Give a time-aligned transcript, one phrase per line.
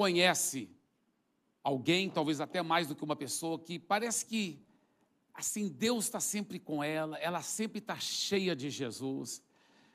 [0.00, 0.70] conhece
[1.62, 4.64] alguém, talvez até mais do que uma pessoa, que parece que,
[5.34, 9.42] assim, Deus está sempre com ela, ela sempre está cheia de Jesus,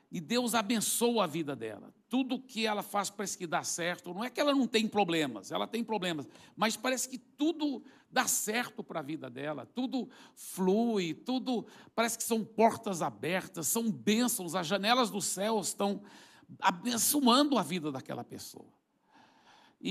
[0.08, 1.92] e Deus abençoa a vida dela.
[2.08, 4.14] Tudo que ela faz parece que dá certo.
[4.14, 8.28] Não é que ela não tem problemas, ela tem problemas, mas parece que tudo dá
[8.28, 14.54] certo para a vida dela, tudo flui, tudo parece que são portas abertas, são bênçãos,
[14.54, 16.00] as janelas do céu estão
[16.60, 18.75] abençoando a vida daquela pessoa.
[19.80, 19.90] E,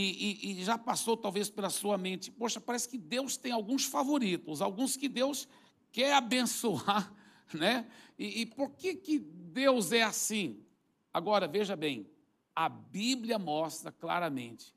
[0.50, 4.62] e, e, já passou talvez pela sua mente, poxa, parece que Deus tem alguns favoritos,
[4.62, 5.48] alguns que Deus
[5.92, 7.14] quer abençoar,
[7.54, 7.90] né?
[8.18, 10.66] E, e por que, que Deus é assim?
[11.14, 12.10] Agora, veja bem,
[12.56, 14.74] a Bíblia mostra claramente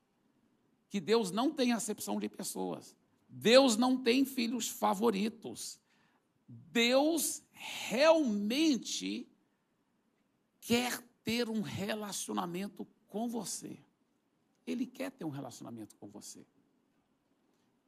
[0.89, 2.97] que Deus não tem acepção de pessoas.
[3.29, 5.79] Deus não tem filhos favoritos.
[6.47, 9.29] Deus realmente
[10.61, 13.79] quer ter um relacionamento com você.
[14.69, 16.45] Ele quer ter um relacionamento com você.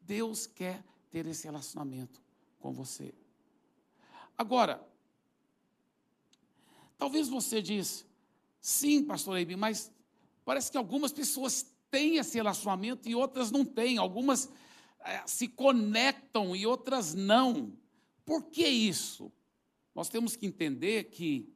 [0.01, 2.23] Deus quer ter esse relacionamento
[2.59, 3.13] com você.
[4.37, 4.83] Agora,
[6.97, 8.07] talvez você diz,
[8.63, 9.93] sim, pastor Eibe, mas
[10.43, 13.99] parece que algumas pessoas têm esse relacionamento e outras não têm.
[13.99, 14.49] Algumas
[15.01, 17.77] é, se conectam e outras não.
[18.25, 19.31] Por que isso?
[19.95, 21.53] Nós temos que entender que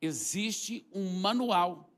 [0.00, 1.92] existe um manual,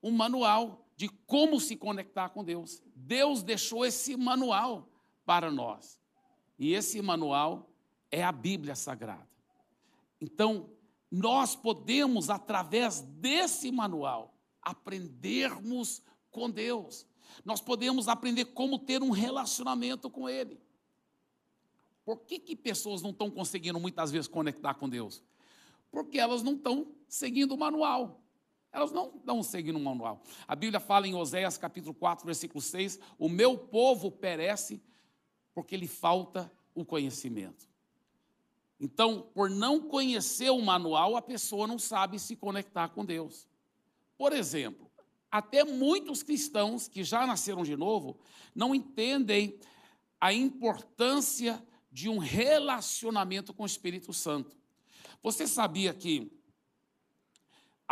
[0.00, 2.82] um manual de como se conectar com Deus.
[2.94, 4.88] Deus deixou esse manual
[5.24, 6.00] para nós.
[6.58, 7.70] E esse manual
[8.10, 9.28] é a Bíblia Sagrada.
[10.20, 10.70] Então,
[11.10, 17.06] nós podemos, através desse manual, aprendermos com Deus.
[17.44, 20.60] Nós podemos aprender como ter um relacionamento com Ele.
[22.04, 25.22] Por que, que pessoas não estão conseguindo muitas vezes conectar com Deus?
[25.90, 28.23] Porque elas não estão seguindo o manual.
[28.74, 30.20] Elas não estão seguindo o manual.
[30.48, 34.82] A Bíblia fala em Oséias capítulo 4, versículo 6: O meu povo perece
[35.54, 37.68] porque lhe falta o conhecimento.
[38.80, 43.46] Então, por não conhecer o manual, a pessoa não sabe se conectar com Deus.
[44.18, 44.90] Por exemplo,
[45.30, 48.18] até muitos cristãos que já nasceram de novo
[48.52, 49.56] não entendem
[50.20, 54.56] a importância de um relacionamento com o Espírito Santo.
[55.22, 56.32] Você sabia que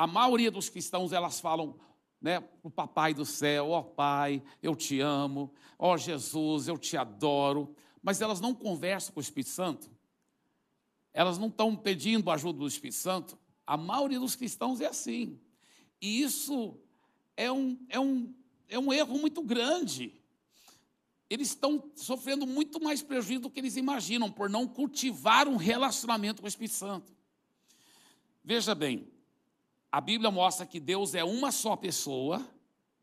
[0.03, 1.79] a maioria dos cristãos, elas falam,
[2.21, 6.77] né, o papai do céu, ó oh, pai, eu te amo, ó oh, Jesus, eu
[6.77, 9.89] te adoro, mas elas não conversam com o Espírito Santo.
[11.13, 13.39] Elas não estão pedindo ajuda do Espírito Santo.
[13.65, 15.39] A maioria dos cristãos é assim.
[16.01, 16.77] E isso
[17.37, 18.35] é um, é um,
[18.69, 20.21] é um erro muito grande.
[21.31, 26.43] Eles estão sofrendo muito mais prejuízo do que eles imaginam por não cultivar um relacionamento
[26.43, 27.13] com o Espírito Santo.
[28.43, 29.09] Veja bem,
[29.93, 32.43] a Bíblia mostra que Deus é uma só pessoa,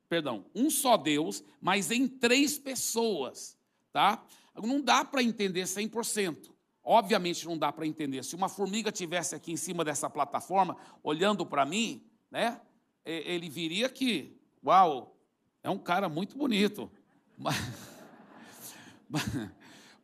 [0.10, 3.56] perdão, um só Deus, mas em três pessoas,
[3.94, 4.26] tá?
[4.56, 6.50] Não dá para entender 100%.
[6.84, 8.24] Obviamente não dá para entender.
[8.24, 12.60] Se uma formiga tivesse aqui em cima dessa plataforma, olhando para mim, né?
[13.06, 14.36] Ele viria aqui,
[14.66, 15.16] uau,
[15.62, 16.92] é um cara muito bonito.
[17.38, 17.56] Mas,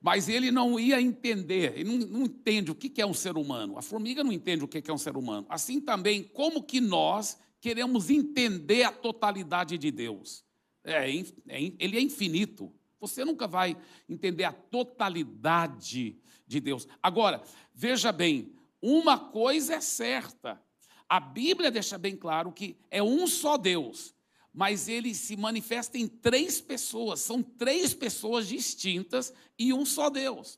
[0.06, 3.76] mas ele não ia entender, ele não, não, entende o que é um ser humano.
[3.76, 5.48] A formiga não entende o que é um ser humano.
[5.50, 10.46] Assim também, como que nós queremos entender a totalidade de Deus?
[10.84, 12.72] É, é, ele é infinito.
[13.00, 13.76] Você nunca vai
[14.08, 16.88] entender a totalidade de Deus.
[17.02, 17.42] Agora,
[17.74, 20.62] veja bem, uma coisa é certa.
[21.10, 24.15] A Bíblia deixa bem claro que é um só Deus
[24.56, 30.58] mas ele se manifesta em três pessoas, são três pessoas distintas e um só Deus,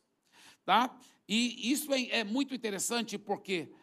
[0.63, 0.95] tá?
[1.27, 3.73] E isso é, é muito interessante porque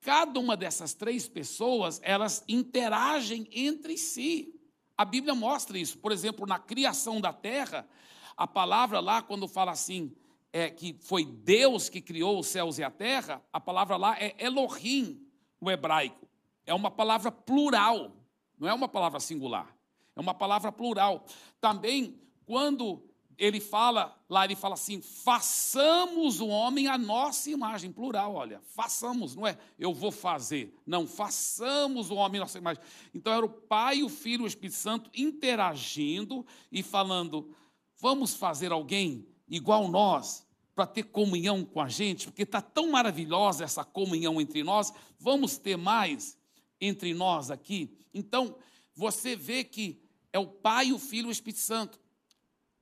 [0.00, 4.52] cada uma dessas três pessoas, elas interagem entre si.
[4.98, 5.98] A Bíblia mostra isso.
[5.98, 7.88] Por exemplo, na criação da terra,
[8.36, 10.12] a palavra lá, quando fala assim,
[10.52, 14.34] é que foi Deus que criou os céus e a terra, a palavra lá é
[14.38, 15.24] Elohim,
[15.60, 16.28] no hebraico.
[16.66, 18.19] É uma palavra plural.
[18.60, 19.74] Não é uma palavra singular,
[20.14, 21.24] é uma palavra plural.
[21.60, 23.02] Também, quando
[23.38, 29.34] ele fala, lá ele fala assim: façamos o homem a nossa imagem, plural, olha, façamos,
[29.34, 32.82] não é eu vou fazer, não, façamos o homem a nossa imagem.
[33.14, 37.56] Então era o Pai, o Filho e o Espírito Santo interagindo e falando:
[37.96, 43.64] vamos fazer alguém igual nós, para ter comunhão com a gente, porque está tão maravilhosa
[43.64, 46.38] essa comunhão entre nós, vamos ter mais
[46.80, 47.96] entre nós aqui.
[48.14, 48.56] Então,
[48.94, 50.00] você vê que
[50.32, 52.00] é o Pai, o Filho e o Espírito Santo.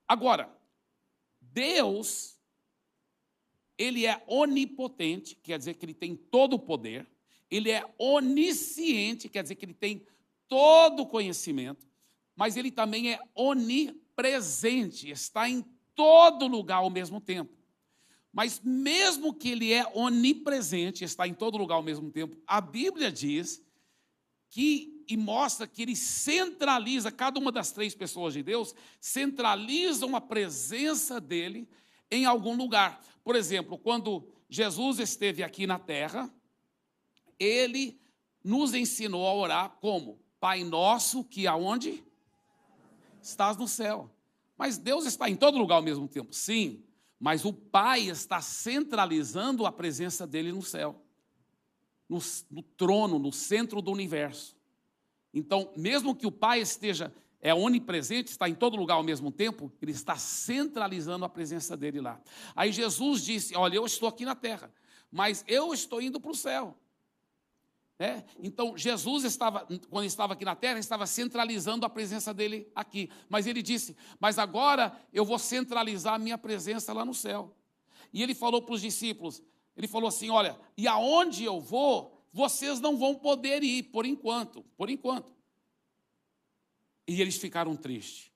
[0.06, 0.55] Agora,
[1.41, 2.39] Deus,
[3.77, 7.06] ele é onipotente, quer dizer que ele tem todo o poder.
[7.50, 10.06] Ele é onisciente, quer dizer que ele tem
[10.47, 11.87] todo o conhecimento.
[12.39, 17.53] mas ele também é onipresente, está em todo lugar ao mesmo tempo.
[18.33, 23.11] Mas mesmo que ele é onipresente, está em todo lugar ao mesmo tempo, a Bíblia
[23.11, 23.61] diz
[24.50, 30.21] que e mostra que ele centraliza cada uma das três pessoas de Deus, centralizam a
[30.21, 31.67] presença dele
[32.11, 33.03] em algum lugar.
[33.25, 36.31] Por exemplo, quando Jesus esteve aqui na terra,
[37.39, 37.99] ele
[38.45, 40.21] nos ensinou a orar como?
[40.39, 42.05] Pai nosso que aonde?
[43.23, 44.11] Estás no céu.
[44.56, 46.35] Mas Deus está em todo lugar ao mesmo tempo.
[46.35, 46.85] Sim,
[47.19, 51.03] mas o Pai está centralizando a presença dele no céu,
[52.08, 52.19] no,
[52.50, 54.56] no trono, no centro do universo.
[55.32, 59.70] Então, mesmo que o Pai esteja é onipresente, está em todo lugar ao mesmo tempo,
[59.81, 62.20] ele está centralizando a presença dele lá.
[62.56, 64.72] Aí Jesus disse: Olha, eu estou aqui na terra,
[65.10, 66.76] mas eu estou indo para o céu.
[68.00, 68.22] É?
[68.38, 73.10] Então, Jesus estava, quando estava aqui na terra, estava centralizando a presença dele aqui.
[73.28, 77.56] Mas ele disse: Mas agora eu vou centralizar a minha presença lá no céu.
[78.12, 79.43] E ele falou para os discípulos:
[79.79, 84.65] Ele falou assim: Olha, e aonde eu vou, vocês não vão poder ir, por enquanto,
[84.77, 85.33] por enquanto.
[87.07, 88.31] E eles ficaram tristes.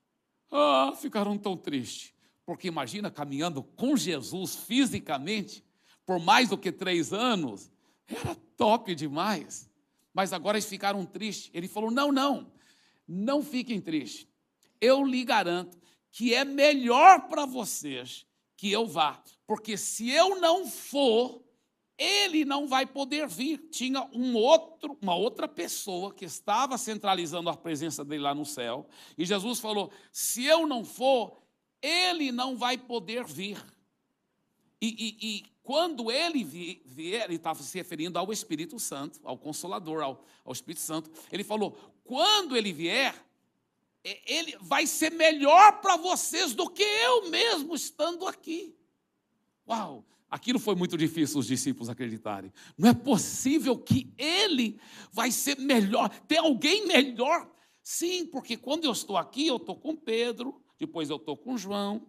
[0.50, 2.14] Ah, ficaram tão tristes.
[2.46, 5.64] Porque imagina caminhando com Jesus fisicamente
[6.06, 7.70] por mais do que três anos
[8.06, 9.68] era top demais.
[10.14, 11.50] Mas agora eles ficaram tristes.
[11.52, 12.52] Ele falou: não, não,
[13.06, 14.28] não fiquem tristes.
[14.80, 15.76] Eu lhe garanto
[16.12, 19.20] que é melhor para vocês que eu vá.
[19.52, 21.44] Porque se eu não for,
[21.98, 23.58] ele não vai poder vir.
[23.70, 28.88] Tinha um outro, uma outra pessoa que estava centralizando a presença dele lá no céu.
[29.18, 31.36] E Jesus falou: se eu não for,
[31.82, 33.62] ele não vai poder vir.
[34.80, 40.02] E, e, e quando ele vier, ele estava se referindo ao Espírito Santo, ao Consolador,
[40.02, 41.10] ao, ao Espírito Santo.
[41.30, 43.14] Ele falou: quando ele vier,
[44.02, 48.74] ele vai ser melhor para vocês do que eu mesmo estando aqui.
[49.68, 50.04] Uau!
[50.30, 52.50] Aquilo foi muito difícil os discípulos acreditarem.
[52.76, 54.80] Não é possível que ele
[55.12, 57.50] vai ser melhor, tem alguém melhor.
[57.82, 62.06] Sim, porque quando eu estou aqui, eu estou com Pedro, depois eu estou com João,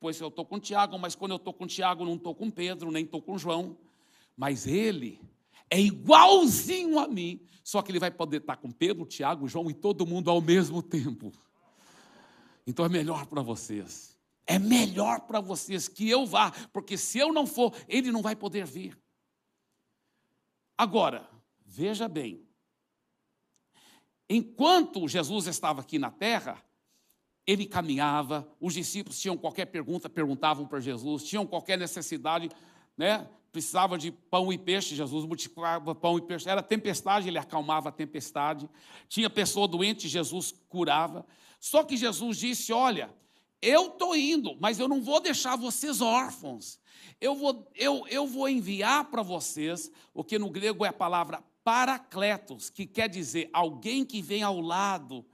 [0.00, 2.90] Pois eu estou com Tiago, mas quando eu estou com Tiago, não estou com Pedro,
[2.90, 3.76] nem estou com João.
[4.34, 5.20] Mas ele
[5.68, 9.74] é igualzinho a mim, só que ele vai poder estar com Pedro, Tiago, João e
[9.74, 11.30] todo mundo ao mesmo tempo.
[12.66, 14.09] Então é melhor para vocês.
[14.50, 18.34] É melhor para vocês que eu vá, porque se eu não for, ele não vai
[18.34, 18.98] poder vir.
[20.76, 21.30] Agora,
[21.64, 22.44] veja bem.
[24.28, 26.60] Enquanto Jesus estava aqui na terra,
[27.46, 32.50] ele caminhava, os discípulos tinham qualquer pergunta, perguntavam para Jesus, tinham qualquer necessidade,
[32.96, 33.30] né?
[33.52, 36.48] Precisava de pão e peixe, Jesus multiplicava pão e peixe.
[36.48, 38.68] Era tempestade, ele acalmava a tempestade.
[39.08, 41.24] Tinha pessoa doente, Jesus curava.
[41.60, 43.14] Só que Jesus disse: Olha,
[43.62, 46.80] eu estou indo, mas eu não vou deixar vocês órfãos.
[47.20, 51.42] Eu vou, eu, eu vou enviar para vocês, o que no grego é a palavra
[51.62, 55.24] paracletos, que quer dizer alguém que vem ao lado,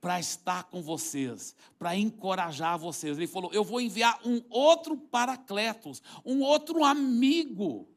[0.00, 3.16] para estar com vocês, para encorajar vocês.
[3.16, 7.88] Ele falou: Eu vou enviar um outro paracletos, um outro amigo.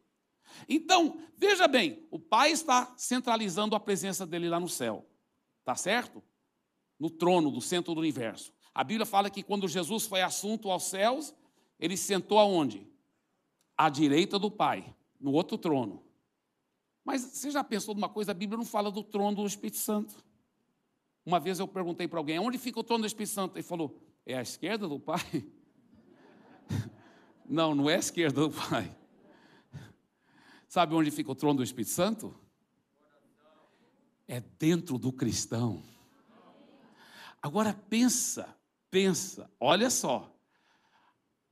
[0.68, 5.06] Então, veja bem, o Pai está centralizando a presença dele lá no céu,
[5.64, 6.22] tá certo?
[7.00, 8.52] No trono do centro do universo.
[8.74, 11.34] A Bíblia fala que quando Jesus foi assunto aos céus,
[11.80, 12.88] ele sentou aonde?
[13.78, 16.04] À direita do Pai, no outro trono.
[17.04, 18.32] Mas você já pensou numa coisa?
[18.32, 20.24] A Bíblia não fala do trono do Espírito Santo.
[21.26, 23.56] Uma vez eu perguntei para alguém, onde fica o trono do Espírito Santo?
[23.56, 25.22] Ele falou, é à esquerda do Pai?
[27.44, 28.96] Não, não é à esquerda do Pai.
[30.70, 32.34] Sabe onde fica o trono do Espírito Santo?
[34.26, 35.84] É dentro do cristão.
[37.42, 38.56] Agora pensa,
[38.92, 40.32] pensa, olha só.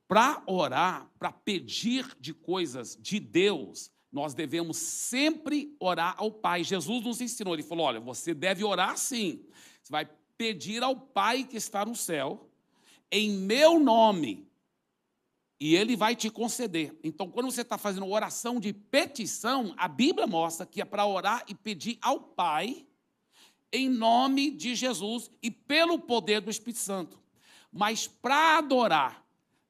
[0.08, 6.64] Para orar, para pedir de coisas de Deus, nós devemos sempre orar ao Pai.
[6.64, 9.46] Jesus nos ensinou, ele falou: olha, você deve orar sim.
[9.82, 12.50] Você vai pedir ao Pai que está no céu,
[13.12, 14.50] em meu nome,
[15.60, 16.98] e ele vai te conceder.
[17.04, 21.44] Então, quando você está fazendo oração de petição, a Bíblia mostra que é para orar
[21.48, 22.88] e pedir ao Pai,
[23.72, 27.20] em nome de Jesus e pelo poder do Espírito Santo.
[27.72, 29.26] Mas para adorar,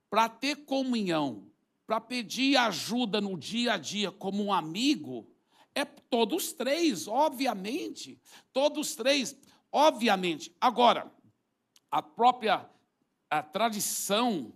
[0.10, 1.48] para ter comunhão,
[1.86, 5.29] para pedir ajuda no dia a dia como um amigo,
[5.75, 8.20] é todos três, obviamente.
[8.53, 9.36] Todos três,
[9.72, 10.56] obviamente.
[10.60, 11.12] Agora,
[11.91, 12.70] a própria
[13.29, 14.51] a tradição,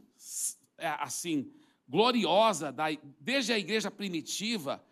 [0.78, 1.52] é, assim,
[1.88, 2.86] gloriosa, da,
[3.20, 4.84] desde a igreja primitiva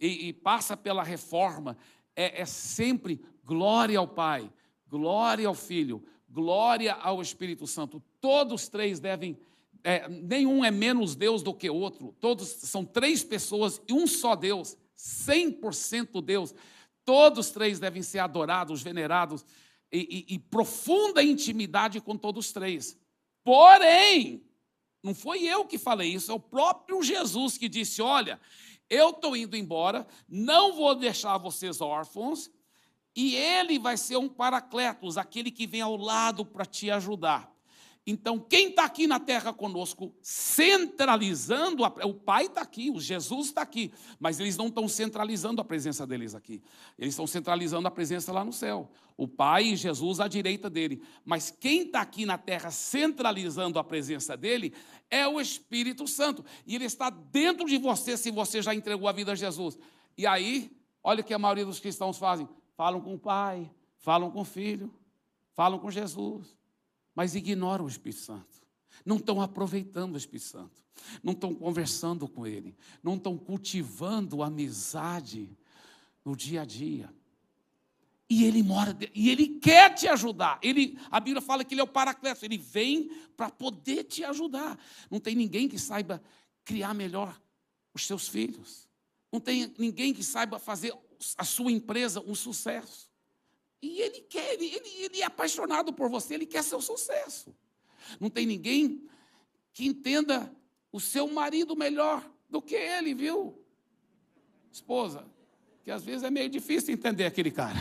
[0.00, 1.76] e, e passa pela reforma,
[2.16, 4.52] é, é sempre glória ao Pai,
[4.88, 8.02] glória ao Filho, Glória ao Espírito Santo.
[8.20, 9.38] Todos três devem,
[9.82, 12.14] é, nenhum é menos Deus do que outro.
[12.20, 16.54] Todos são três pessoas e um só Deus, 100% Deus.
[17.04, 19.44] Todos três devem ser adorados, venerados
[19.90, 22.98] e, e, e profunda intimidade com todos três.
[23.42, 24.42] Porém,
[25.02, 28.38] não foi eu que falei isso, é o próprio Jesus que disse: Olha,
[28.90, 32.50] eu estou indo embora, não vou deixar vocês órfãos,
[33.20, 37.52] e ele vai ser um paracletos, aquele que vem ao lado para te ajudar.
[38.06, 43.48] Então, quem está aqui na terra conosco, centralizando, a, o Pai está aqui, o Jesus
[43.48, 46.62] está aqui, mas eles não estão centralizando a presença deles aqui,
[46.96, 48.88] eles estão centralizando a presença lá no céu.
[49.16, 53.84] O Pai e Jesus à direita dele, mas quem está aqui na terra centralizando a
[53.84, 54.72] presença dele
[55.10, 59.12] é o Espírito Santo, e ele está dentro de você se você já entregou a
[59.12, 59.76] vida a Jesus.
[60.16, 60.70] E aí,
[61.02, 62.48] olha o que a maioria dos cristãos fazem:
[62.78, 64.90] falam com o Pai, falam com o Filho,
[65.52, 66.56] falam com Jesus
[67.18, 68.62] mas ignoram o Espírito Santo.
[69.04, 70.84] Não estão aproveitando o Espírito Santo.
[71.20, 72.76] Não estão conversando com Ele.
[73.02, 75.58] Não estão cultivando amizade
[76.24, 77.12] no dia a dia.
[78.30, 80.60] E ele mora, e ele quer te ajudar.
[80.62, 84.78] Ele, a Bíblia fala que ele é o paracleto, ele vem para poder te ajudar.
[85.10, 86.22] Não tem ninguém que saiba
[86.64, 87.36] criar melhor
[87.92, 88.88] os seus filhos.
[89.32, 90.94] Não tem ninguém que saiba fazer
[91.36, 93.08] a sua empresa um sucesso.
[93.80, 94.72] E ele quer, ele,
[95.04, 97.54] ele, é apaixonado por você, ele quer seu sucesso.
[98.18, 99.08] Não tem ninguém
[99.72, 100.52] que entenda
[100.90, 103.56] o seu marido melhor do que ele, viu?
[104.72, 105.24] Esposa,
[105.84, 107.78] que às vezes é meio difícil entender aquele cara.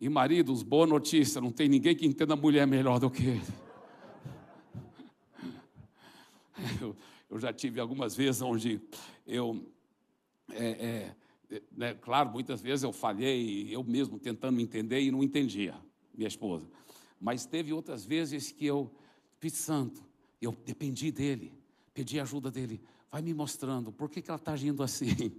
[0.00, 3.44] E maridos, boa notícia, não tem ninguém que entenda a mulher melhor do que ele.
[6.80, 6.96] Eu,
[7.28, 8.80] eu já tive algumas vezes onde
[9.26, 9.60] eu
[10.52, 11.16] é, é,
[11.76, 15.74] né, claro, muitas vezes eu falhei, eu mesmo tentando entender e não entendia,
[16.14, 16.68] minha esposa.
[17.20, 18.90] Mas teve outras vezes que eu,
[19.32, 20.04] Espírito Santo,
[20.40, 21.52] eu dependi dele,
[21.92, 22.80] pedi ajuda dele.
[23.10, 25.32] Vai me mostrando por que, que ela está agindo assim.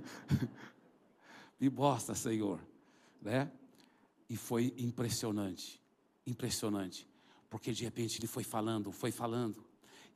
[1.60, 2.60] me mostra, Senhor.
[3.20, 3.50] Né?
[4.28, 5.80] E foi impressionante,
[6.26, 7.06] impressionante.
[7.48, 9.64] Porque de repente ele foi falando, foi falando.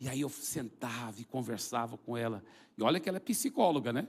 [0.00, 2.42] E aí eu sentava e conversava com ela.
[2.76, 4.08] E olha que ela é psicóloga, né?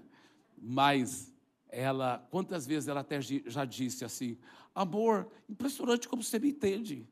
[0.58, 1.34] Mas
[1.70, 4.38] ela, quantas vezes ela até já disse assim:
[4.74, 7.08] amor, impressionante como você me entende.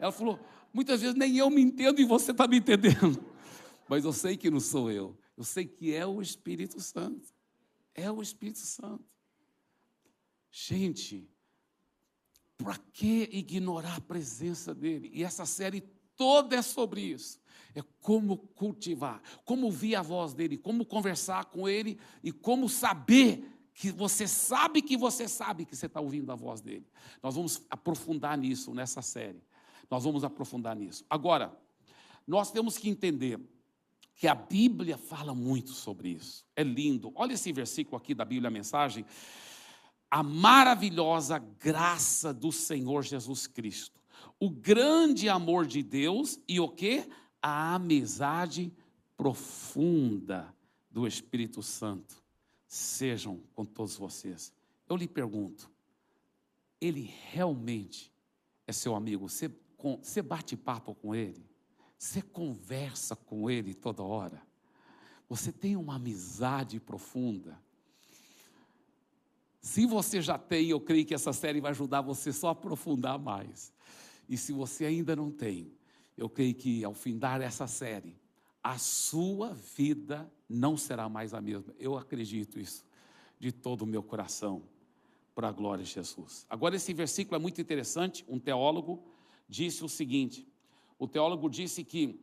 [0.00, 0.38] Ela falou:
[0.72, 3.24] muitas vezes nem eu me entendo e você está me entendendo.
[3.88, 7.28] Mas eu sei que não sou eu, eu sei que é o Espírito Santo.
[7.94, 9.04] É o Espírito Santo.
[10.50, 11.28] Gente,
[12.56, 15.10] para que ignorar a presença dele?
[15.12, 15.82] E essa série
[16.16, 17.43] toda é sobre isso
[17.74, 23.50] é como cultivar, como ouvir a voz dele, como conversar com ele e como saber
[23.74, 26.86] que você sabe que você sabe que você está ouvindo a voz dele.
[27.20, 29.42] Nós vamos aprofundar nisso nessa série.
[29.90, 31.04] Nós vamos aprofundar nisso.
[31.10, 31.56] Agora,
[32.26, 33.40] nós temos que entender
[34.14, 36.44] que a Bíblia fala muito sobre isso.
[36.54, 37.12] É lindo.
[37.16, 39.04] Olha esse versículo aqui da Bíblia, a mensagem.
[40.08, 44.00] A maravilhosa graça do Senhor Jesus Cristo.
[44.38, 47.08] O grande amor de Deus e o que?
[47.46, 48.72] A amizade
[49.18, 50.56] profunda
[50.90, 52.24] do Espírito Santo
[52.66, 54.50] sejam com todos vocês.
[54.88, 55.70] Eu lhe pergunto,
[56.80, 58.10] ele realmente
[58.66, 59.28] é seu amigo?
[59.28, 59.50] Você,
[60.00, 61.46] você bate papo com ele?
[61.98, 64.40] Você conversa com ele toda hora?
[65.28, 67.60] Você tem uma amizade profunda?
[69.60, 73.18] Se você já tem, eu creio que essa série vai ajudar você só a aprofundar
[73.18, 73.70] mais.
[74.26, 75.70] E se você ainda não tem,
[76.16, 78.16] eu creio que ao findar essa série,
[78.62, 81.74] a sua vida não será mais a mesma.
[81.78, 82.84] Eu acredito isso
[83.38, 84.62] de todo o meu coração,
[85.34, 86.46] para a glória de Jesus.
[86.48, 88.24] Agora, esse versículo é muito interessante.
[88.28, 89.04] Um teólogo
[89.48, 90.46] disse o seguinte:
[90.98, 92.20] o teólogo disse que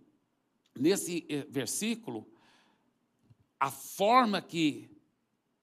[0.74, 2.26] nesse eh, versículo,
[3.60, 4.90] a forma que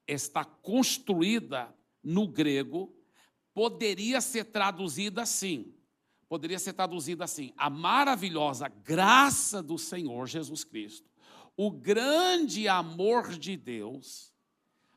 [0.07, 2.95] está construída no grego
[3.53, 5.73] poderia ser traduzida assim:
[6.29, 11.09] poderia ser traduzido assim: a maravilhosa graça do Senhor Jesus Cristo,
[11.57, 14.31] o grande amor de Deus,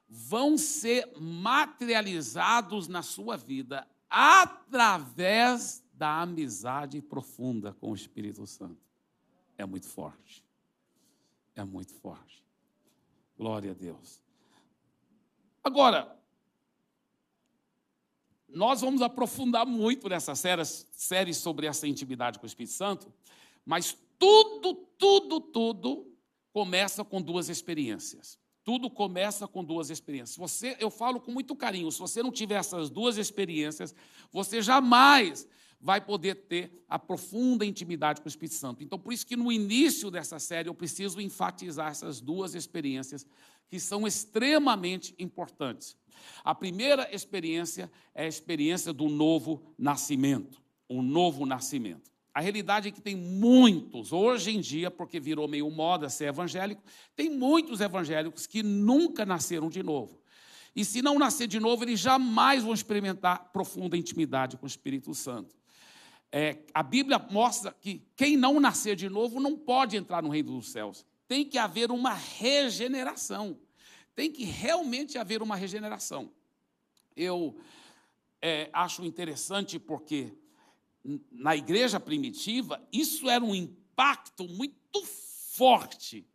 [0.09, 8.81] vão ser materializados na sua vida através da amizade profunda com o Espírito Santo.
[9.57, 10.45] É muito forte.
[11.55, 12.45] É muito forte.
[13.37, 14.23] Glória a Deus.
[15.65, 16.22] Agora,
[18.55, 23.13] nós vamos aprofundar muito nessa série, sobre essa intimidade com o Espírito Santo,
[23.65, 26.07] mas tudo, tudo, tudo
[26.53, 28.39] começa com duas experiências.
[28.65, 30.37] Tudo começa com duas experiências.
[30.37, 33.95] Você, eu falo com muito carinho, se você não tiver essas duas experiências,
[34.31, 35.49] você jamais
[35.81, 38.85] vai poder ter a profunda intimidade com o Espírito Santo.
[38.85, 43.27] Então, por isso que no início dessa série eu preciso enfatizar essas duas experiências
[43.73, 45.97] que são extremamente importantes.
[46.45, 52.13] A primeira experiência é a experiência do novo nascimento, o novo nascimento.
[52.35, 56.83] A realidade é que tem muitos, hoje em dia, porque virou meio moda ser evangélico,
[57.17, 60.21] tem muitos evangélicos que nunca nasceram de novo.
[60.77, 65.15] E se não nascer de novo, eles jamais vão experimentar profunda intimidade com o Espírito
[65.15, 65.57] Santo.
[66.31, 70.53] É, a Bíblia mostra que quem não nascer de novo não pode entrar no reino
[70.53, 71.07] dos céus.
[71.27, 73.59] Tem que haver uma regeneração.
[74.15, 76.31] Tem que realmente haver uma regeneração.
[77.17, 77.57] Eu
[78.41, 80.33] é, acho interessante porque
[81.31, 85.05] na igreja primitiva isso era um impacto muito
[85.53, 86.27] forte.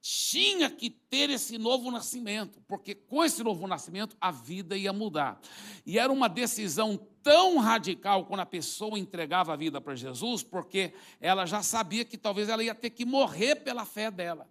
[0.00, 5.40] Tinha que ter esse novo nascimento, porque com esse novo nascimento a vida ia mudar.
[5.84, 10.92] E era uma decisão tão radical quando a pessoa entregava a vida para Jesus, porque
[11.20, 14.48] ela já sabia que talvez ela ia ter que morrer pela fé dela.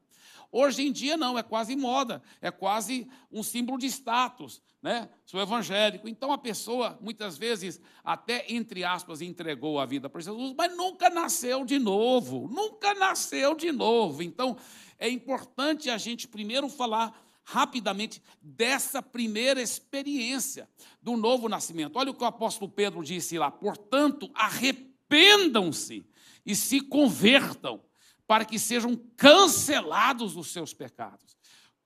[0.52, 5.10] Hoje em dia não, é quase moda, é quase um símbolo de status, né?
[5.26, 6.08] Sou evangélico.
[6.08, 11.10] Então a pessoa muitas vezes até entre aspas entregou a vida para Jesus, mas nunca
[11.10, 14.22] nasceu de novo, nunca nasceu de novo.
[14.22, 14.58] Então
[14.98, 20.68] é importante a gente primeiro falar rapidamente dessa primeira experiência
[21.02, 21.98] do novo nascimento.
[21.98, 26.06] Olha o que o apóstolo Pedro disse lá: portanto, arrependam-se
[26.46, 27.82] e se convertam,
[28.28, 31.36] para que sejam cancelados os seus pecados.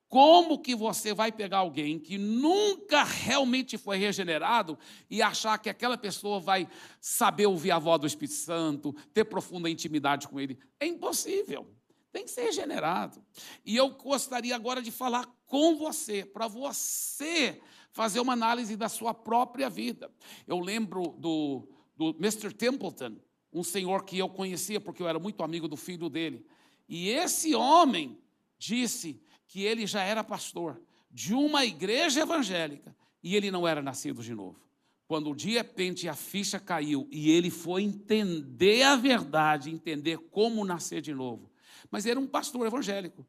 [0.08, 4.76] Como que você vai pegar alguém que nunca realmente foi regenerado
[5.08, 6.68] e achar que aquela pessoa vai
[7.00, 10.58] saber ouvir a voz do Espírito Santo, ter profunda intimidade com ele?
[10.80, 11.72] É impossível.
[12.10, 13.24] Tem que ser regenerado.
[13.64, 17.60] E eu gostaria agora de falar com você, para você
[17.92, 20.10] fazer uma análise da sua própria vida.
[20.44, 22.52] Eu lembro do, do Mr.
[22.52, 23.16] Templeton,
[23.52, 26.46] um senhor que eu conhecia porque eu era muito amigo do filho dele.
[26.88, 28.18] E esse homem
[28.58, 34.22] disse que ele já era pastor de uma igreja evangélica e ele não era nascido
[34.22, 34.60] de novo.
[35.06, 41.00] Quando de repente a ficha caiu e ele foi entender a verdade, entender como nascer
[41.00, 41.50] de novo.
[41.90, 43.26] Mas era um pastor evangélico,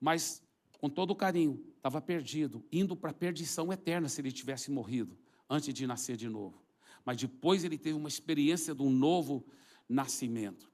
[0.00, 0.42] mas
[0.80, 5.16] com todo carinho, estava perdido, indo para a perdição eterna se ele tivesse morrido
[5.48, 6.62] antes de nascer de novo.
[7.04, 9.44] Mas depois ele teve uma experiência de um novo
[9.90, 10.70] nascimento.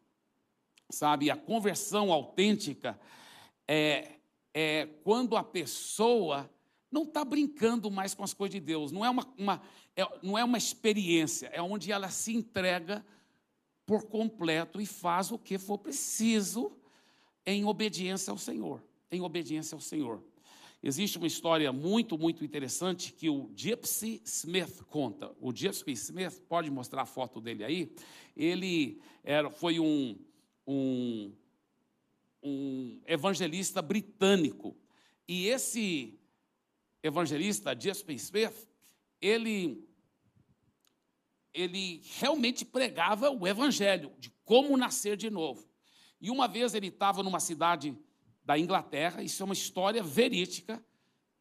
[0.91, 2.99] Sabe, a conversão autêntica
[3.67, 4.19] é,
[4.55, 6.49] é quando a pessoa
[6.91, 9.63] não está brincando mais com as coisas de Deus, não é uma, uma
[9.97, 13.05] é, não é uma experiência, é onde ela se entrega
[13.85, 16.71] por completo e faz o que for preciso
[17.45, 20.23] em obediência ao Senhor em obediência ao Senhor.
[20.87, 25.35] Existe uma história muito, muito interessante que o Gypsy Smith conta.
[25.41, 27.93] O Gypsy Smith, pode mostrar a foto dele aí,
[28.37, 30.17] ele era, foi um,
[30.65, 31.33] um,
[32.41, 34.77] um evangelista britânico.
[35.27, 36.21] E esse
[37.03, 38.69] evangelista, Gypsy Smith,
[39.21, 39.85] ele,
[41.53, 45.69] ele realmente pregava o evangelho de como nascer de novo.
[46.21, 47.99] E uma vez ele estava numa cidade
[48.47, 50.83] da Inglaterra, isso é uma história verídica.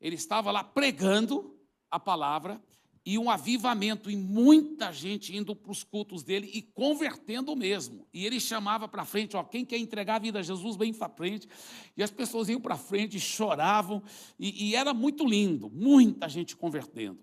[0.01, 1.55] Ele estava lá pregando
[1.89, 2.59] a palavra
[3.05, 8.07] e um avivamento, e muita gente indo para os cultos dele e convertendo mesmo.
[8.11, 11.07] E ele chamava para frente, ó, quem quer entregar a vida a Jesus, vem para
[11.07, 11.47] frente.
[11.95, 14.01] E as pessoas iam para frente, choravam,
[14.39, 17.19] e, e era muito lindo, muita gente convertendo.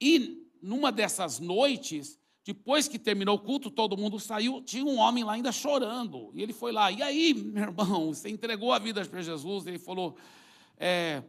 [0.00, 5.24] E numa dessas noites, depois que terminou o culto, todo mundo saiu, tinha um homem
[5.24, 6.30] lá ainda chorando.
[6.32, 9.66] E ele foi lá, e aí, meu irmão, você entregou a vida para Jesus?
[9.66, 10.16] Ele falou,
[10.78, 11.24] é,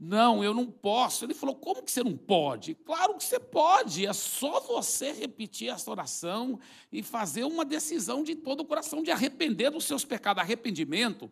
[0.00, 1.26] não, eu não posso.
[1.26, 2.74] Ele falou, como que você não pode?
[2.74, 6.58] Claro que você pode, é só você repetir essa oração
[6.90, 10.42] e fazer uma decisão de todo o coração de arrepender dos seus pecados.
[10.42, 11.30] Arrependimento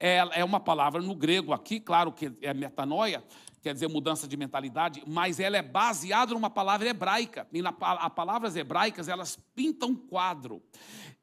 [0.00, 3.22] é, é uma palavra no grego aqui, claro que é metanoia,
[3.66, 7.48] quer dizer mudança de mentalidade, mas ela é baseada numa palavra hebraica.
[7.52, 10.62] E na, as palavras hebraicas, elas pintam quadro.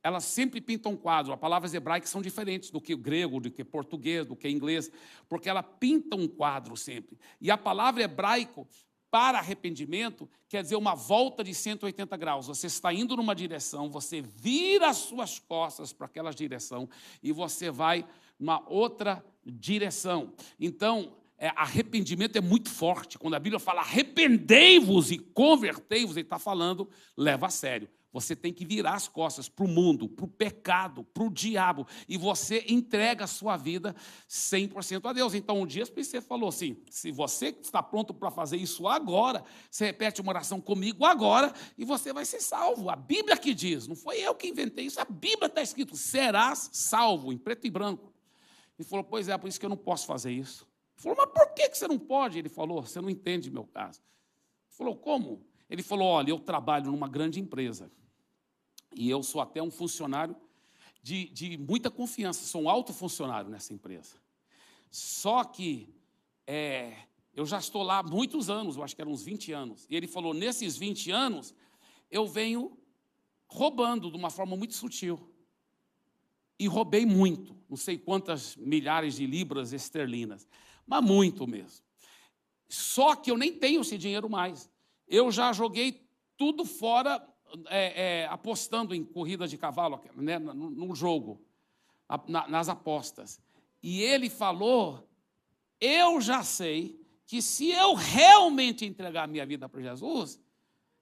[0.04, 1.32] Elas sempre pintam quadro.
[1.32, 4.92] As palavras hebraicas são diferentes do que grego, do que português, do que inglês,
[5.30, 7.18] porque ela pinta um quadro sempre.
[7.40, 8.68] E a palavra hebraico
[9.10, 12.48] para arrependimento quer dizer uma volta de 180 graus.
[12.48, 16.90] Você está indo numa direção, você vira as suas costas para aquela direção
[17.22, 18.06] e você vai
[18.38, 20.34] numa outra direção.
[20.60, 23.18] Então, é, arrependimento é muito forte.
[23.18, 27.90] Quando a Bíblia fala arrependei-vos e convertei-vos, ele está falando, leva a sério.
[28.14, 31.88] Você tem que virar as costas para o mundo, para o pecado, para o diabo,
[32.08, 33.96] e você entrega a sua vida
[34.30, 35.34] 100% a Deus.
[35.34, 39.86] Então, um dia você falou assim: se você está pronto para fazer isso agora, você
[39.88, 42.92] repete uma oração comigo agora e você vai ser salvo.
[42.92, 46.70] A Bíblia que diz, não foi eu que inventei isso, a Bíblia está escrito: serás
[46.72, 48.14] salvo, em preto e branco.
[48.78, 50.72] Ele falou: pois é, por isso que eu não posso fazer isso.
[51.04, 52.40] Falou: mas por que você não pode?
[52.40, 54.00] Ele falou: você não entende meu caso.
[54.00, 55.46] Ele falou: como?
[55.70, 57.92] Ele falou: olha, eu trabalho numa grande empresa.
[58.96, 60.36] E eu sou até um funcionário
[61.02, 64.16] de, de muita confiança, sou um alto funcionário nessa empresa.
[64.90, 65.94] Só que
[66.48, 66.96] é,
[67.34, 69.86] eu já estou lá há muitos anos, eu acho que eram uns 20 anos.
[69.90, 71.54] E ele falou: nesses 20 anos,
[72.10, 72.78] eu venho
[73.46, 75.20] roubando de uma forma muito sutil.
[76.58, 80.48] E roubei muito, não sei quantas milhares de libras esterlinas,
[80.86, 81.84] mas muito mesmo.
[82.68, 84.70] Só que eu nem tenho esse dinheiro mais.
[85.08, 87.24] Eu já joguei tudo fora
[87.68, 91.42] é, é, apostando em corrida de cavalo, né, no, no jogo,
[92.28, 93.40] na, nas apostas.
[93.82, 95.08] E ele falou:
[95.80, 100.40] Eu já sei que se eu realmente entregar minha vida para Jesus,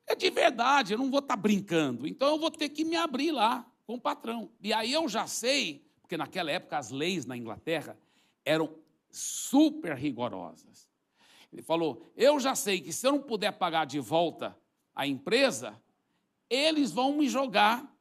[0.08, 2.08] é de verdade, eu não vou estar tá brincando.
[2.08, 4.50] Então eu vou ter que me abrir lá com o patrão.
[4.62, 7.98] E aí eu já sei, porque naquela época as leis na Inglaterra
[8.44, 8.74] eram
[9.12, 10.90] super rigorosas.
[11.52, 14.58] Ele falou: Eu já sei que se eu não puder pagar de volta
[14.96, 15.80] a empresa,
[16.50, 17.94] eles vão me jogar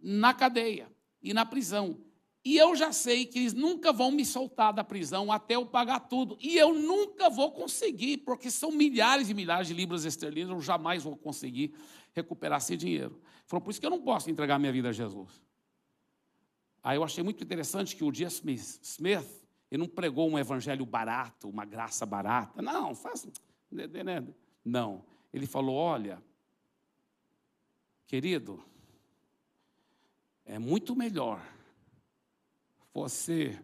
[0.00, 0.90] na cadeia
[1.22, 1.98] e na prisão.
[2.44, 6.00] E eu já sei que eles nunca vão me soltar da prisão até eu pagar
[6.00, 6.36] tudo.
[6.38, 11.04] E eu nunca vou conseguir, porque são milhares e milhares de libras esterlinas, eu jamais
[11.04, 11.74] vou conseguir
[12.12, 13.18] recuperar esse dinheiro.
[13.46, 15.42] Falou, por isso que eu não posso entregar minha vida a Jesus.
[16.82, 19.42] Aí eu achei muito interessante que o dia Smith
[19.74, 22.62] ele não pregou um evangelho barato, uma graça barata.
[22.62, 23.26] Não, faz.
[23.70, 24.34] Né, né, né.
[24.64, 25.04] Não.
[25.32, 26.22] Ele falou: olha,
[28.06, 28.62] Querido,
[30.44, 31.44] é muito melhor
[32.92, 33.60] você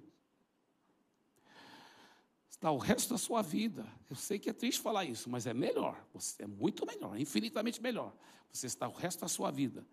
[2.50, 3.86] estar o resto da sua vida.
[4.08, 6.04] Eu sei que é triste falar isso, mas é melhor.
[6.40, 8.12] É muito melhor, infinitamente melhor.
[8.50, 9.86] Você está o resto da sua vida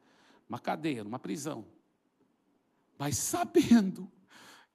[0.50, 1.68] numa cadeia, numa prisão,
[2.98, 4.12] mas sabendo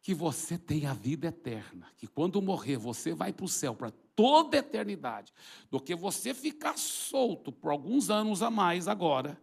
[0.03, 3.93] que você tem a vida eterna, que quando morrer você vai para o céu para
[4.15, 5.33] toda a eternidade,
[5.71, 9.41] do que você ficar solto por alguns anos a mais agora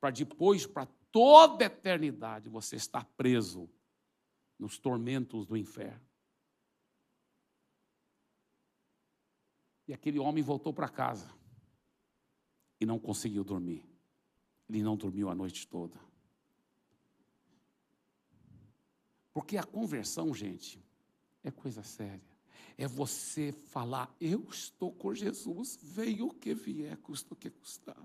[0.00, 3.68] para depois, para toda a eternidade, você estar preso
[4.58, 6.06] nos tormentos do inferno.
[9.88, 11.28] E aquele homem voltou para casa
[12.80, 13.84] e não conseguiu dormir.
[14.68, 15.98] Ele não dormiu a noite toda.
[19.36, 20.82] Porque a conversão, gente,
[21.44, 22.22] é coisa séria.
[22.78, 28.02] É você falar: Eu estou com Jesus, venha o que vier, custa o que custar.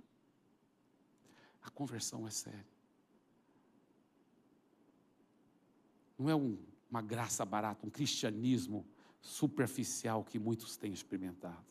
[1.62, 2.68] A conversão é séria.
[6.20, 6.58] Não é um,
[6.90, 8.86] uma graça barata, um cristianismo
[9.22, 11.66] superficial que muitos têm experimentado.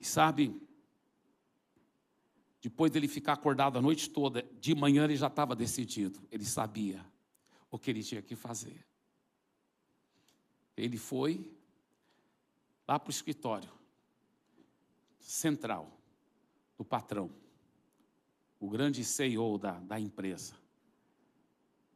[0.00, 0.58] E sabe,
[2.58, 7.11] depois dele ficar acordado a noite toda, de manhã ele já estava decidido, ele sabia
[7.72, 8.86] o que ele tinha que fazer.
[10.76, 11.50] Ele foi
[12.86, 13.72] lá para o escritório
[15.18, 15.90] central
[16.76, 17.30] do patrão
[18.60, 20.54] o grande CEO da, da empresa.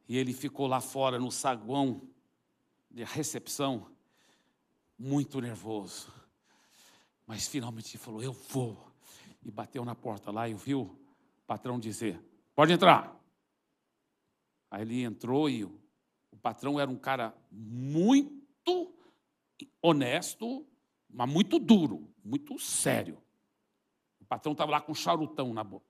[0.09, 2.01] E ele ficou lá fora no saguão
[2.91, 3.89] de recepção,
[4.99, 6.11] muito nervoso.
[7.25, 8.85] Mas finalmente falou: Eu vou.
[9.45, 10.99] E bateu na porta lá e viu o
[11.45, 12.21] patrão dizer:
[12.53, 13.17] Pode entrar.
[14.69, 15.79] Aí ele entrou e o,
[16.41, 18.93] patrão era um cara muito
[19.81, 20.65] honesto,
[21.09, 23.21] mas muito duro, muito sério.
[24.19, 25.85] O patrão estava lá com um charutão na boca.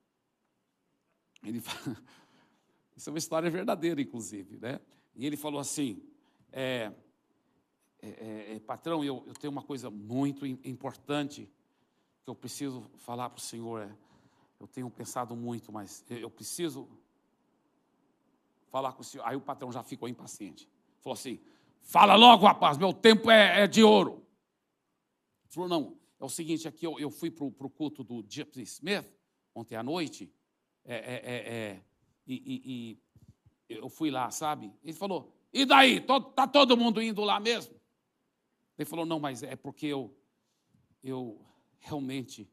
[1.44, 1.98] Ele fala,
[2.96, 4.80] isso é uma história verdadeira, inclusive, né?
[5.16, 6.02] E ele falou assim:
[6.52, 6.92] é,
[8.02, 11.50] é, é, é patrão, eu, eu, tenho uma coisa muito importante
[12.24, 13.82] que eu preciso falar para o senhor.
[13.82, 13.96] É,
[14.60, 16.90] eu tenho pensado muito, mas eu preciso
[18.70, 19.26] falar com o senhor.
[19.26, 20.70] Aí o patrão já ficou impaciente.
[21.00, 21.40] Falou assim:
[21.82, 24.26] fala logo, rapaz, meu tempo é, é de ouro.
[25.46, 28.64] Ele falou: não, é o seguinte, aqui eu, eu fui para o culto do Gypsy
[28.64, 29.06] Smith
[29.54, 30.32] ontem à noite
[30.86, 31.82] é, é, é, é,
[32.26, 32.62] e, e,
[33.70, 34.74] e, eu fui lá, sabe?
[34.84, 35.98] Ele falou, e daí?
[35.98, 37.76] Está todo mundo indo lá mesmo?
[38.78, 40.16] Ele falou, não, mas é porque eu,
[41.04, 41.46] eu
[41.80, 42.50] realmente,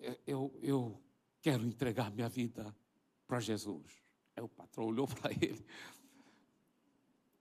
[0.00, 1.02] é, eu, eu
[1.42, 2.74] quero entregar minha vida
[3.26, 4.07] para Jesus.
[4.38, 5.64] Aí o patrão olhou para ele,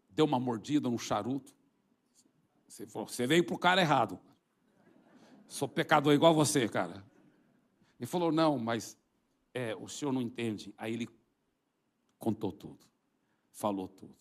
[0.10, 1.56] deu uma mordida no charuto.
[2.68, 4.20] Você falou, você veio para o cara errado.
[5.48, 7.06] Sou pecador igual você, cara.
[8.00, 8.98] Ele falou, não, mas
[9.54, 10.74] é, o senhor não entende.
[10.76, 11.08] Aí ele
[12.18, 12.86] contou tudo,
[13.52, 14.16] falou tudo.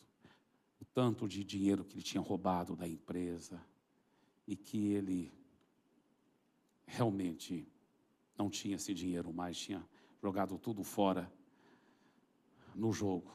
[0.79, 3.61] O tanto de dinheiro que ele tinha roubado da empresa
[4.47, 5.33] e que ele
[6.87, 7.67] realmente
[8.37, 9.83] não tinha esse dinheiro mais, tinha
[10.23, 11.33] jogado tudo fora
[12.77, 13.35] no jogo.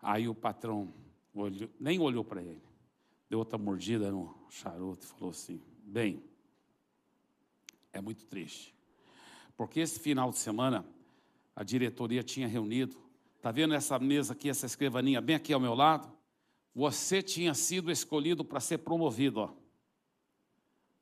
[0.00, 0.92] Aí o patrão
[1.34, 2.62] olhou, nem olhou para ele,
[3.28, 6.24] deu outra mordida no charuto e falou assim: Bem,
[7.92, 8.74] é muito triste,
[9.56, 10.84] porque esse final de semana
[11.54, 12.96] a diretoria tinha reunido,
[13.36, 16.10] está vendo essa mesa aqui, essa escrivaninha bem aqui ao meu lado?
[16.74, 19.54] Você tinha sido escolhido para ser promovido, ó.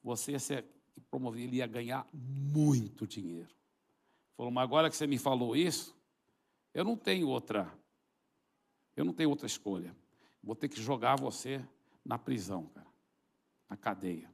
[0.03, 0.65] Você ia ser
[1.11, 3.55] promovido, ele ia ganhar muito dinheiro.
[4.37, 5.98] Falou, mas agora que você me falou isso,
[6.79, 7.69] eu não tenho outra,
[8.95, 9.97] eu não tenho outra escolha.
[10.41, 11.61] Vou ter que jogar você
[12.05, 12.87] na prisão, cara,
[13.69, 14.33] na cadeia.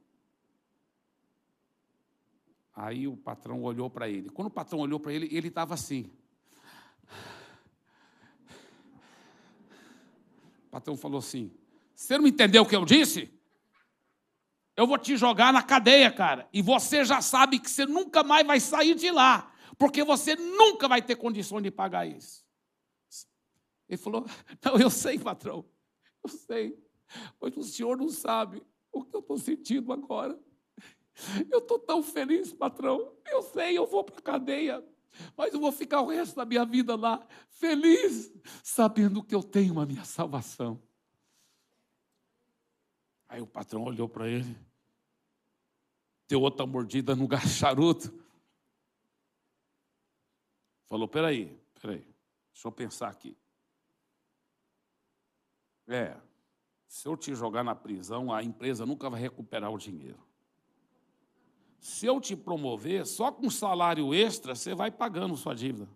[2.74, 4.28] Aí o patrão olhou para ele.
[4.28, 6.12] Quando o patrão olhou para ele, ele estava assim.
[10.66, 11.50] O patrão falou assim:
[11.94, 13.33] Você não entendeu o que eu disse?
[14.76, 16.46] Eu vou te jogar na cadeia, cara.
[16.52, 19.53] E você já sabe que você nunca mais vai sair de lá.
[19.78, 22.44] Porque você nunca vai ter condições de pagar isso.
[23.88, 24.24] Ele falou:
[24.64, 25.64] Não, eu sei, patrão.
[26.22, 26.78] Eu sei.
[27.40, 30.38] Mas o senhor não sabe o que eu estou sentindo agora.
[31.50, 33.14] Eu estou tão feliz, patrão.
[33.26, 34.84] Eu sei, eu vou para a cadeia,
[35.37, 38.32] mas eu vou ficar o resto da minha vida lá, feliz,
[38.62, 40.82] sabendo que eu tenho a minha salvação.
[43.28, 44.56] Aí o patrão olhou para ele,
[46.28, 48.23] deu outra mordida no charuto.
[50.86, 52.06] Falou: peraí, peraí,
[52.52, 53.36] deixa eu pensar aqui.
[55.86, 56.16] É,
[56.88, 60.22] se eu te jogar na prisão, a empresa nunca vai recuperar o dinheiro
[61.84, 65.86] se eu te promover, só com salário extra, você vai pagando sua dívida.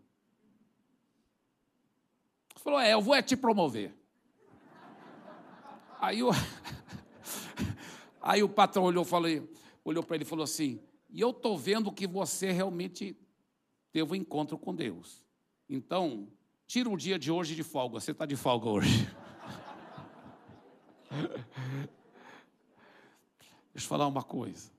[2.57, 3.97] Falou: É, eu vou é te promover.
[5.99, 6.29] Aí o,
[8.21, 9.51] aí o patrão olhou, falei,
[9.83, 13.17] olhou para ele e falou assim: E eu estou vendo que você realmente
[13.93, 15.25] teve um encontro com Deus.
[15.69, 16.29] Então,
[16.67, 18.01] tira um dia de hoje de folga.
[18.01, 19.09] Você está de folga hoje.
[23.73, 24.71] Deixa eu falar uma coisa.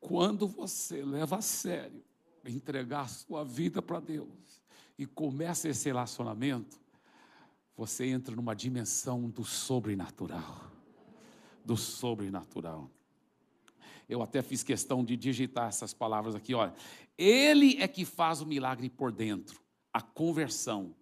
[0.00, 2.02] Quando você leva a sério
[2.44, 4.60] entregar a sua vida para Deus
[4.98, 6.80] e começa esse relacionamento,
[7.76, 10.70] você entra numa dimensão do sobrenatural.
[11.64, 12.90] Do sobrenatural.
[14.12, 16.74] Eu até fiz questão de digitar essas palavras aqui, olha.
[17.16, 19.60] Ele é que faz o milagre por dentro,
[19.92, 20.94] a conversão.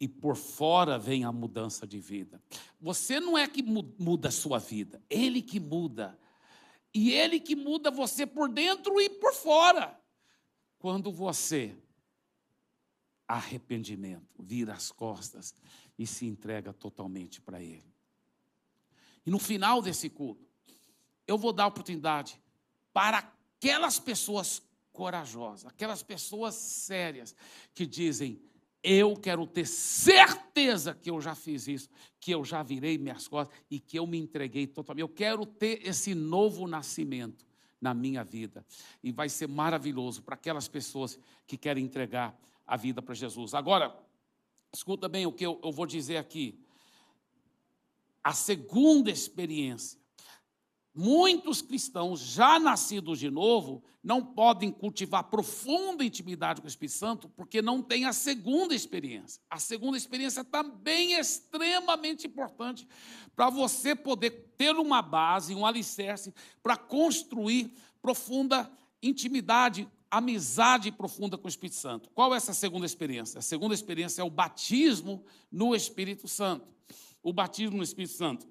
[0.00, 2.42] E por fora vem a mudança de vida.
[2.80, 6.18] Você não é que muda a sua vida, ele que muda
[6.94, 9.98] e Ele que muda você por dentro e por fora.
[10.78, 11.74] Quando você,
[13.26, 15.54] arrependimento, vira as costas
[15.98, 17.90] e se entrega totalmente para Ele.
[19.24, 20.51] E no final desse culto,
[21.26, 22.40] eu vou dar oportunidade
[22.92, 27.34] para aquelas pessoas corajosas, aquelas pessoas sérias
[27.74, 28.40] que dizem:
[28.82, 33.56] eu quero ter certeza que eu já fiz isso, que eu já virei minhas costas
[33.70, 35.02] e que eu me entreguei totalmente.
[35.02, 37.46] Eu quero ter esse novo nascimento
[37.80, 38.66] na minha vida.
[39.02, 43.54] E vai ser maravilhoso para aquelas pessoas que querem entregar a vida para Jesus.
[43.54, 43.96] Agora,
[44.72, 46.58] escuta bem o que eu, eu vou dizer aqui.
[48.22, 50.01] A segunda experiência
[50.94, 57.28] Muitos cristãos já nascidos de novo não podem cultivar profunda intimidade com o Espírito Santo
[57.30, 59.40] porque não têm a segunda experiência.
[59.48, 62.86] A segunda experiência também é extremamente importante
[63.34, 68.70] para você poder ter uma base, um alicerce para construir profunda
[69.02, 72.10] intimidade, amizade profunda com o Espírito Santo.
[72.10, 73.38] Qual é essa segunda experiência?
[73.38, 76.68] A segunda experiência é o batismo no Espírito Santo.
[77.22, 78.46] O batismo no Espírito Santo.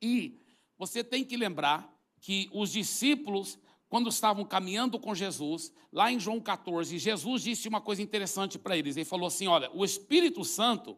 [0.00, 0.40] E
[0.78, 6.40] você tem que lembrar que os discípulos, quando estavam caminhando com Jesus, lá em João
[6.40, 8.96] 14, Jesus disse uma coisa interessante para eles.
[8.96, 10.96] Ele falou assim: Olha, o Espírito Santo,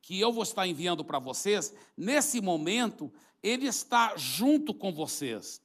[0.00, 5.60] que eu vou estar enviando para vocês, nesse momento, ele está junto com vocês.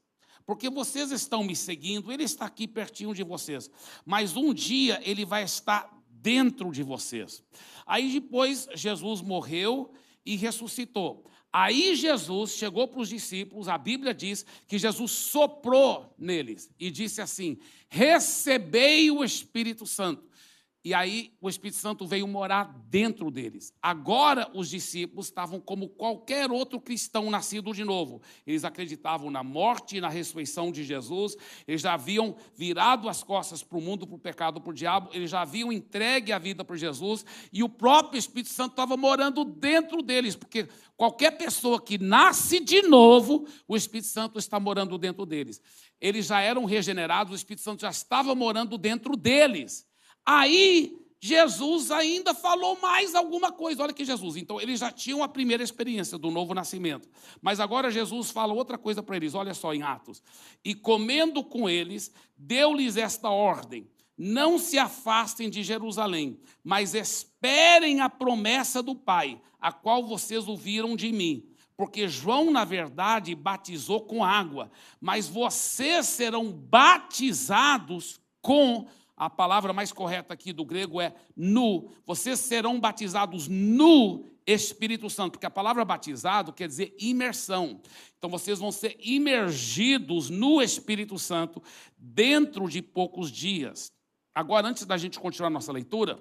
[0.45, 3.69] Porque vocês estão me seguindo, ele está aqui pertinho de vocês.
[4.05, 7.43] Mas um dia ele vai estar dentro de vocês.
[7.85, 9.91] Aí depois Jesus morreu
[10.25, 11.25] e ressuscitou.
[11.59, 17.19] Aí Jesus chegou para os discípulos, a Bíblia diz que Jesus soprou neles e disse
[17.19, 17.57] assim:
[17.89, 20.26] Recebei o Espírito Santo.
[20.87, 23.73] E aí o Espírito Santo veio morar dentro deles.
[23.81, 28.21] Agora os discípulos estavam como qualquer outro cristão nascido de novo.
[28.45, 31.35] Eles acreditavam na morte e na ressurreição de Jesus,
[31.67, 35.09] eles já haviam virado as costas para o mundo, para o pecado, para o diabo,
[35.11, 39.43] eles já haviam entregue a vida para Jesus, e o próprio Espírito Santo estava morando
[39.43, 45.25] dentro deles, porque qualquer pessoa que nasce de novo, o Espírito Santo está morando dentro
[45.25, 45.61] deles.
[45.99, 49.86] Eles já eram regenerados, o Espírito Santo já estava morando dentro deles.
[50.29, 53.81] Aí Jesus ainda falou mais alguma coisa.
[53.81, 54.35] Olha que Jesus.
[54.35, 57.07] Então, eles já tinham a primeira experiência do novo nascimento.
[57.41, 59.33] Mas agora Jesus fala outra coisa para eles.
[59.33, 60.21] Olha só em Atos.
[60.65, 68.09] E comendo com eles, deu-lhes esta ordem: Não se afastem de Jerusalém, mas esperem a
[68.09, 71.49] promessa do Pai, a qual vocês ouviram de mim.
[71.77, 79.91] Porque João, na verdade, batizou com água, mas vocês serão batizados com a palavra mais
[79.91, 81.89] correta aqui do grego é nu.
[82.05, 87.81] Vocês serão batizados no Espírito Santo, porque a palavra batizado quer dizer imersão.
[88.17, 91.61] Então vocês vão ser imergidos no Espírito Santo
[91.97, 93.91] dentro de poucos dias.
[94.35, 96.13] Agora, antes da gente continuar nossa leitura,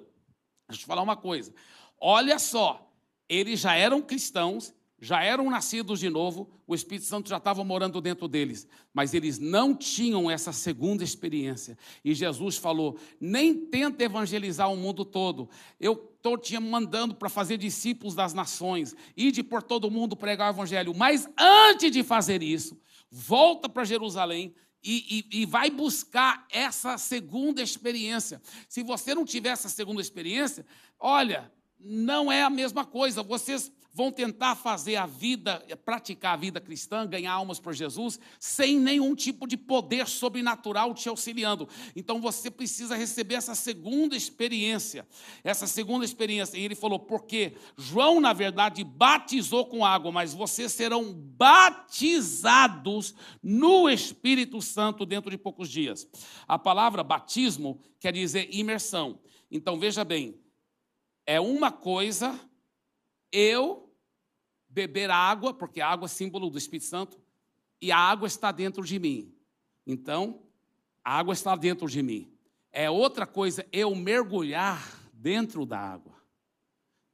[0.67, 1.55] deixa eu te falar uma coisa.
[2.01, 2.91] Olha só,
[3.29, 8.01] eles já eram cristãos, já eram nascidos de novo, o Espírito Santo já estava morando
[8.01, 11.77] dentro deles, mas eles não tinham essa segunda experiência.
[12.03, 15.51] E Jesus falou: nem tenta evangelizar o mundo todo.
[15.79, 20.51] Eu estou te mandando para fazer discípulos das nações, e de por todo mundo pregar
[20.51, 20.95] o evangelho.
[20.95, 22.81] Mas antes de fazer isso,
[23.11, 28.41] volta para Jerusalém, e, e, e, vai buscar essa segunda experiência.
[28.69, 30.65] Se você não tiver essa segunda experiência,
[30.97, 33.21] olha, não é a mesma coisa.
[33.21, 38.79] Vocês vão tentar fazer a vida, praticar a vida cristã, ganhar almas para Jesus, sem
[38.79, 41.67] nenhum tipo de poder sobrenatural te auxiliando.
[41.97, 45.09] Então você precisa receber essa segunda experiência.
[45.43, 46.59] Essa segunda experiência.
[46.59, 53.89] E ele falou: porque João, na verdade, batizou com água, mas vocês serão batizados no
[53.89, 56.07] Espírito Santo dentro de poucos dias.
[56.47, 59.19] A palavra batismo quer dizer imersão.
[59.51, 60.39] Então veja bem,
[61.25, 62.39] é uma coisa
[63.33, 63.86] eu
[64.77, 67.19] beber água, porque a água é símbolo do Espírito Santo,
[67.81, 69.35] e a água está dentro de mim.
[69.87, 70.43] Então,
[71.03, 72.31] a água está dentro de mim.
[72.71, 76.15] É outra coisa eu mergulhar dentro da água.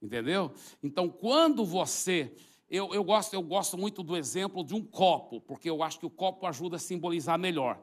[0.02, 0.52] Entendeu?
[0.82, 2.34] Então, quando você.
[2.68, 6.06] Eu, eu, gosto, eu gosto muito do exemplo de um copo, porque eu acho que
[6.06, 7.80] o copo ajuda a simbolizar melhor.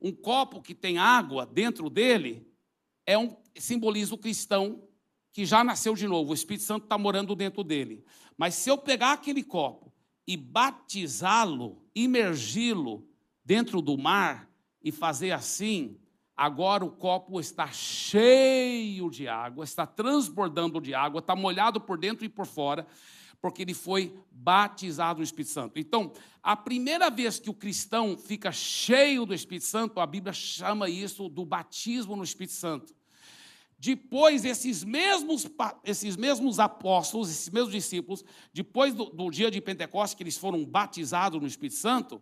[0.00, 2.50] Um copo que tem água dentro dele
[3.04, 4.87] é um, simboliza o cristão
[5.32, 8.04] que já nasceu de novo, o Espírito Santo está morando dentro dele.
[8.36, 9.92] Mas se eu pegar aquele copo
[10.26, 13.06] e batizá-lo, imergi-lo
[13.44, 14.48] dentro do mar
[14.82, 15.98] e fazer assim,
[16.36, 22.24] agora o copo está cheio de água, está transbordando de água, está molhado por dentro
[22.24, 22.86] e por fora,
[23.40, 25.78] porque ele foi batizado no Espírito Santo.
[25.78, 26.12] Então,
[26.42, 31.28] a primeira vez que o cristão fica cheio do Espírito Santo, a Bíblia chama isso
[31.28, 32.97] do batismo no Espírito Santo.
[33.78, 35.46] Depois, esses mesmos,
[35.84, 40.64] esses mesmos apóstolos, esses mesmos discípulos, depois do, do dia de Pentecostes, que eles foram
[40.64, 42.20] batizados no Espírito Santo,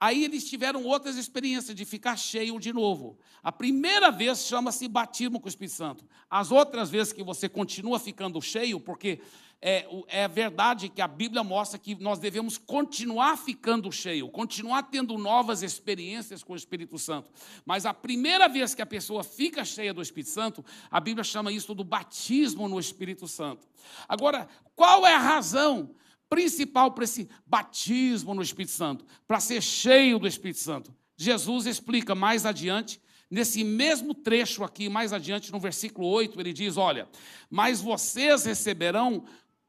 [0.00, 3.18] aí eles tiveram outras experiências de ficar cheio de novo.
[3.42, 6.04] A primeira vez chama-se batismo com o Espírito Santo.
[6.30, 9.20] As outras vezes que você continua ficando cheio, porque
[9.60, 15.16] é, é verdade que a Bíblia mostra que nós devemos continuar ficando cheio, continuar tendo
[15.16, 17.30] novas experiências com o Espírito Santo.
[17.64, 21.50] Mas a primeira vez que a pessoa fica cheia do Espírito Santo, a Bíblia chama
[21.50, 23.66] isso do batismo no Espírito Santo.
[24.08, 25.94] Agora, qual é a razão
[26.28, 29.06] principal para esse batismo no Espírito Santo?
[29.26, 30.94] Para ser cheio do Espírito Santo?
[31.16, 36.76] Jesus explica mais adiante Nesse mesmo trecho aqui, mais adiante, no versículo 8, ele diz:
[36.76, 37.08] Olha,
[37.50, 39.24] mas vocês receberão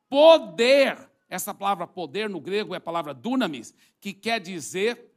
[0.09, 1.09] poder.
[1.29, 5.11] Essa palavra poder no grego é a palavra dunamis, que quer dizer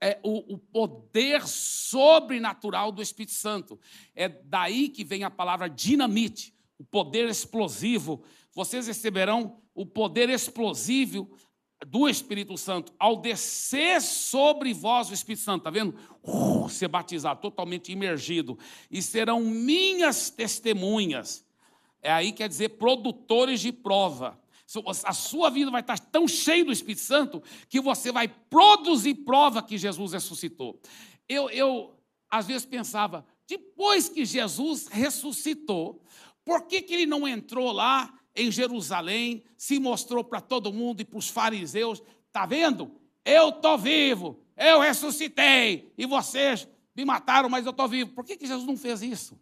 [0.00, 3.78] é, o, o poder sobrenatural do Espírito Santo.
[4.14, 8.22] É daí que vem a palavra dinamite, o poder explosivo.
[8.52, 11.30] Vocês receberão o poder explosivo
[11.86, 15.94] do Espírito Santo ao descer sobre vós o Espírito Santo, está vendo?
[16.22, 18.58] Uh, ser batizado, totalmente imergido,
[18.90, 21.46] e serão minhas testemunhas
[22.08, 24.40] é aí quer dizer produtores de prova.
[25.04, 29.62] A sua vida vai estar tão cheia do Espírito Santo que você vai produzir prova
[29.62, 30.80] que Jesus ressuscitou.
[31.28, 31.94] Eu, eu
[32.30, 36.02] às vezes pensava, depois que Jesus ressuscitou,
[36.46, 41.04] por que, que ele não entrou lá em Jerusalém, se mostrou para todo mundo e
[41.04, 42.02] para os fariseus?
[42.26, 42.90] Está vendo?
[43.22, 48.12] Eu estou vivo, eu ressuscitei, e vocês me mataram, mas eu estou vivo.
[48.12, 49.38] Por que, que Jesus não fez isso?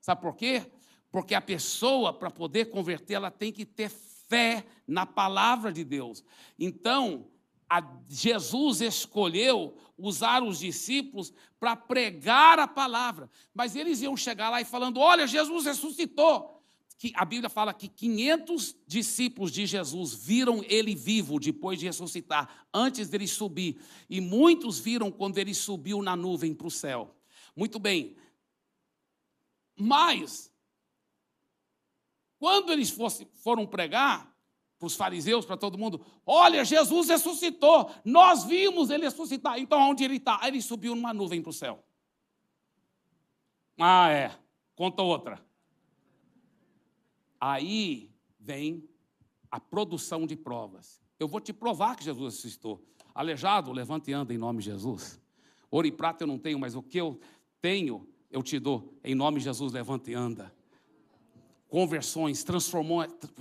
[0.00, 0.64] Sabe por quê?
[1.10, 6.24] Porque a pessoa, para poder converter, ela tem que ter fé na palavra de Deus.
[6.58, 7.26] Então,
[8.08, 14.64] Jesus escolheu usar os discípulos para pregar a palavra, mas eles iam chegar lá e
[14.64, 16.54] falando: Olha, Jesus ressuscitou.
[16.98, 22.66] Que a Bíblia fala que 500 discípulos de Jesus viram ele vivo depois de ressuscitar,
[22.72, 23.78] antes dele subir,
[24.08, 27.14] e muitos viram quando ele subiu na nuvem para o céu.
[27.54, 28.16] Muito bem,
[29.78, 30.50] mas
[32.38, 34.36] quando eles fosse, foram pregar,
[34.78, 39.58] para os fariseus, para todo mundo: olha, Jesus ressuscitou, nós vimos ele ressuscitar.
[39.58, 40.40] Então, onde ele está?
[40.44, 41.82] Ele subiu numa nuvem para o céu.
[43.78, 44.36] Ah, é.
[44.74, 45.44] Conta outra.
[47.40, 48.88] Aí vem
[49.50, 51.02] a produção de provas.
[51.18, 52.84] Eu vou te provar que Jesus ressuscitou.
[53.14, 55.20] Aleijado, levante e anda em nome de Jesus.
[55.70, 57.18] Ouro e prata eu não tenho, mas o que eu
[57.60, 58.94] tenho, eu te dou.
[59.02, 60.54] Em nome de Jesus, levante e anda
[61.68, 62.44] conversões,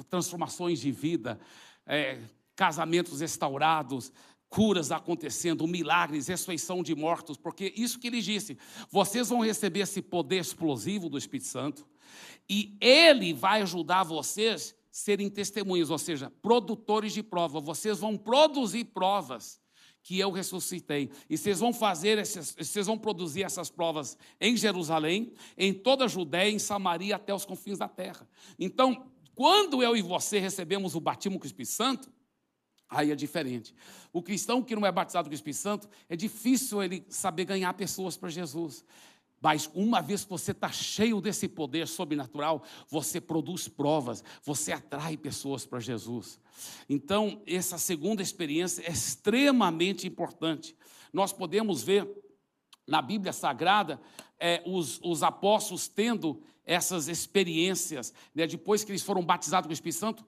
[0.09, 1.39] transformações de vida,
[1.85, 2.19] é,
[2.55, 4.11] casamentos restaurados,
[4.49, 8.57] curas acontecendo, milagres, ressurreição de mortos, porque isso que ele disse,
[8.89, 11.85] vocês vão receber esse poder explosivo do Espírito Santo
[12.49, 17.59] e ele vai ajudar vocês serem testemunhas, ou seja, produtores de prova.
[17.59, 19.59] Vocês vão produzir provas
[20.05, 21.09] que eu ressuscitei.
[21.27, 26.07] E vocês vão fazer, esses, vocês vão produzir essas provas em Jerusalém, em toda a
[26.07, 28.29] Judéia, em Samaria, até os confins da terra.
[28.59, 32.13] Então, quando eu e você recebemos o batismo com o Espírito Santo,
[32.87, 33.73] aí é diferente.
[34.13, 37.73] O cristão que não é batizado com o Espírito Santo, é difícil ele saber ganhar
[37.73, 38.85] pessoas para Jesus.
[39.45, 45.15] Mas uma vez que você está cheio desse poder sobrenatural, você produz provas, você atrai
[45.15, 46.39] pessoas para Jesus.
[46.89, 50.75] Então, essa segunda experiência é extremamente importante.
[51.13, 52.09] Nós podemos ver
[52.87, 54.01] na Bíblia Sagrada
[54.39, 59.73] é, os, os, apóstolos tendo essas experiências, né, depois que eles foram batizados com o
[59.73, 60.25] Espírito Santo.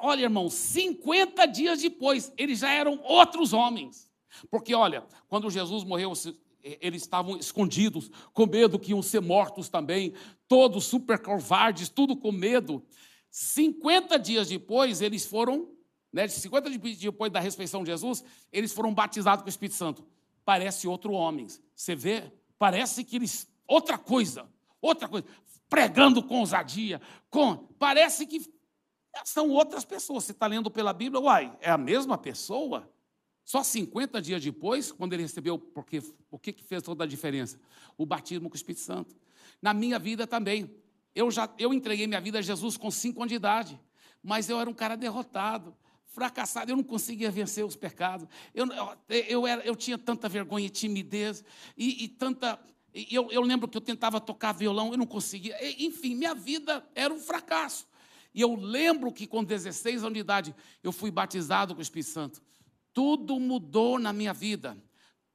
[0.00, 4.10] Olha, irmão, 50 dias depois, eles já eram outros homens.
[4.50, 6.14] Porque, olha, quando Jesus morreu,
[6.62, 10.14] eles estavam escondidos, com medo que iam ser mortos também,
[10.48, 12.84] todos super covardes, tudo com medo.
[13.30, 15.68] 50 dias depois, eles foram,
[16.12, 20.04] né, 50 dias depois da ressurreição de Jesus, eles foram batizados com o Espírito Santo.
[20.44, 21.46] Parece outro homem.
[21.74, 22.32] Você vê?
[22.58, 23.48] Parece que eles.
[23.66, 24.48] Outra coisa,
[24.80, 25.26] outra coisa.
[25.68, 27.00] Pregando com ousadia,
[27.30, 27.56] com.
[27.78, 28.42] Parece que
[29.24, 30.24] são outras pessoas.
[30.24, 32.90] Você está lendo pela Bíblia, uai, é a mesma pessoa?
[33.50, 37.58] Só 50 dias depois, quando ele recebeu, porque o que, que fez toda a diferença?
[37.98, 39.12] O batismo com o Espírito Santo.
[39.60, 40.70] Na minha vida também.
[41.16, 43.80] Eu já eu entreguei minha vida a Jesus com 5 anos de idade,
[44.22, 45.74] mas eu era um cara derrotado,
[46.04, 48.28] fracassado, eu não conseguia vencer os pecados.
[48.54, 48.68] Eu,
[49.08, 51.42] eu, era, eu tinha tanta vergonha e timidez,
[51.76, 52.56] e, e tanta.
[52.94, 55.56] Eu, eu lembro que eu tentava tocar violão, eu não conseguia.
[55.76, 57.84] Enfim, minha vida era um fracasso.
[58.32, 62.10] E eu lembro que com 16 anos de idade eu fui batizado com o Espírito
[62.10, 62.40] Santo.
[62.92, 64.76] Tudo mudou na minha vida.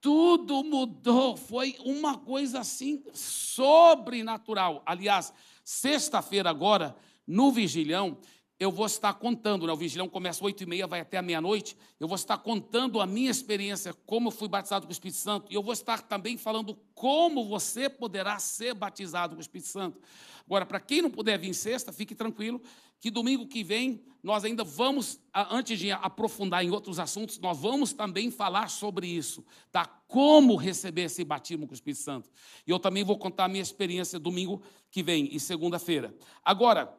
[0.01, 1.35] Tudo mudou.
[1.35, 4.83] Foi uma coisa assim sobrenatural.
[4.85, 5.33] Aliás,
[5.63, 6.95] sexta-feira agora,
[7.25, 8.17] no Vigilhão,
[8.59, 9.73] eu vou estar contando, né?
[9.73, 13.01] o vigilhão começa às oito e meia, vai até a meia-noite, eu vou estar contando
[13.01, 16.01] a minha experiência, como eu fui batizado com o Espírito Santo, e eu vou estar
[16.01, 19.99] também falando como você poderá ser batizado com o Espírito Santo.
[20.45, 22.61] Agora, para quem não puder vir sexta, fique tranquilo,
[22.99, 25.19] que domingo que vem nós ainda vamos,
[25.51, 29.85] antes de aprofundar em outros assuntos, nós vamos também falar sobre isso, tá?
[29.85, 32.31] Como receber esse batismo com o Espírito Santo.
[32.65, 36.15] E eu também vou contar a minha experiência domingo que vem e segunda-feira.
[36.43, 36.91] Agora,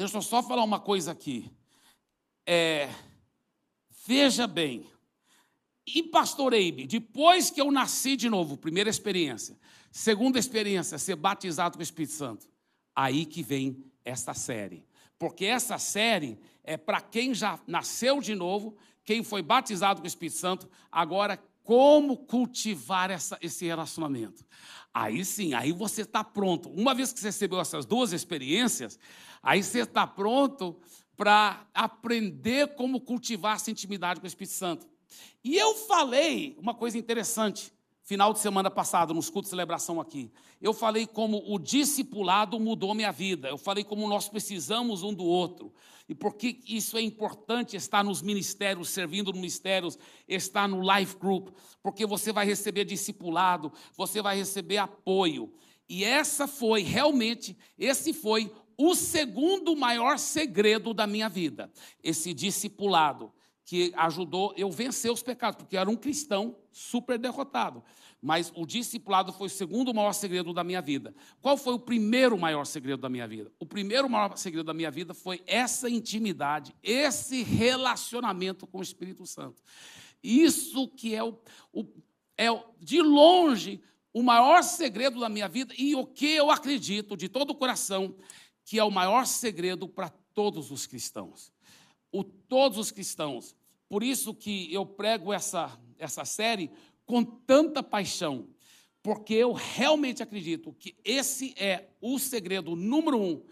[0.00, 1.50] deixa eu só falar uma coisa aqui.
[2.46, 2.88] É,
[4.06, 4.86] veja bem,
[5.86, 9.58] e pastor Eibe, depois que eu nasci de novo, primeira experiência,
[9.90, 12.48] segunda experiência, ser batizado com o Espírito Santo,
[12.94, 14.84] aí que vem essa série
[15.20, 18.74] porque essa série é para quem já nasceu de novo,
[19.04, 24.42] quem foi batizado com o Espírito Santo, agora como cultivar essa, esse relacionamento.
[24.94, 26.70] Aí sim, aí você está pronto.
[26.70, 28.98] Uma vez que você recebeu essas duas experiências,
[29.42, 30.76] aí você está pronto
[31.16, 34.88] para aprender como cultivar essa intimidade com o Espírito Santo.
[35.44, 37.72] E eu falei uma coisa interessante
[38.10, 42.92] final de semana passado, nos cultos de celebração aqui, eu falei como o discipulado mudou
[42.92, 45.72] minha vida, eu falei como nós precisamos um do outro,
[46.08, 51.16] e por que isso é importante estar nos ministérios, servindo nos ministérios, estar no life
[51.16, 55.52] group, porque você vai receber discipulado, você vai receber apoio,
[55.88, 58.52] e essa foi realmente, esse foi
[58.82, 61.70] o segundo maior segredo da minha vida,
[62.02, 63.30] esse discipulado
[63.62, 67.84] que ajudou eu vencer os pecados, porque eu era um cristão super derrotado.
[68.22, 71.14] Mas o discipulado foi o segundo maior segredo da minha vida.
[71.42, 73.52] Qual foi o primeiro maior segredo da minha vida?
[73.58, 79.26] O primeiro maior segredo da minha vida foi essa intimidade, esse relacionamento com o Espírito
[79.26, 79.62] Santo.
[80.22, 81.38] Isso que é, o,
[81.70, 81.84] o,
[82.36, 87.28] é de longe o maior segredo da minha vida e o que eu acredito de
[87.28, 88.16] todo o coração
[88.70, 91.52] que é o maior segredo para todos os cristãos.
[92.12, 93.56] O, todos os cristãos.
[93.88, 96.70] Por isso que eu prego essa, essa série
[97.04, 98.46] com tanta paixão,
[99.02, 103.42] porque eu realmente acredito que esse é o segredo número um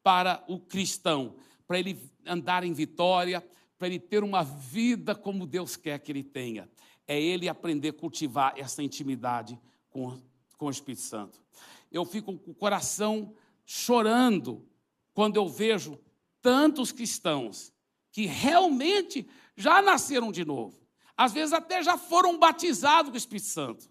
[0.00, 1.34] para o cristão,
[1.66, 3.44] para ele andar em vitória,
[3.76, 6.70] para ele ter uma vida como Deus quer que ele tenha.
[7.04, 9.58] É ele aprender a cultivar essa intimidade
[9.90, 10.16] com,
[10.56, 11.42] com o Espírito Santo.
[11.90, 13.34] Eu fico com o coração
[13.70, 14.66] chorando
[15.12, 16.00] quando eu vejo
[16.40, 17.70] tantos cristãos
[18.10, 20.80] que realmente já nasceram de novo.
[21.14, 23.90] Às vezes até já foram batizados com o Espírito Santo.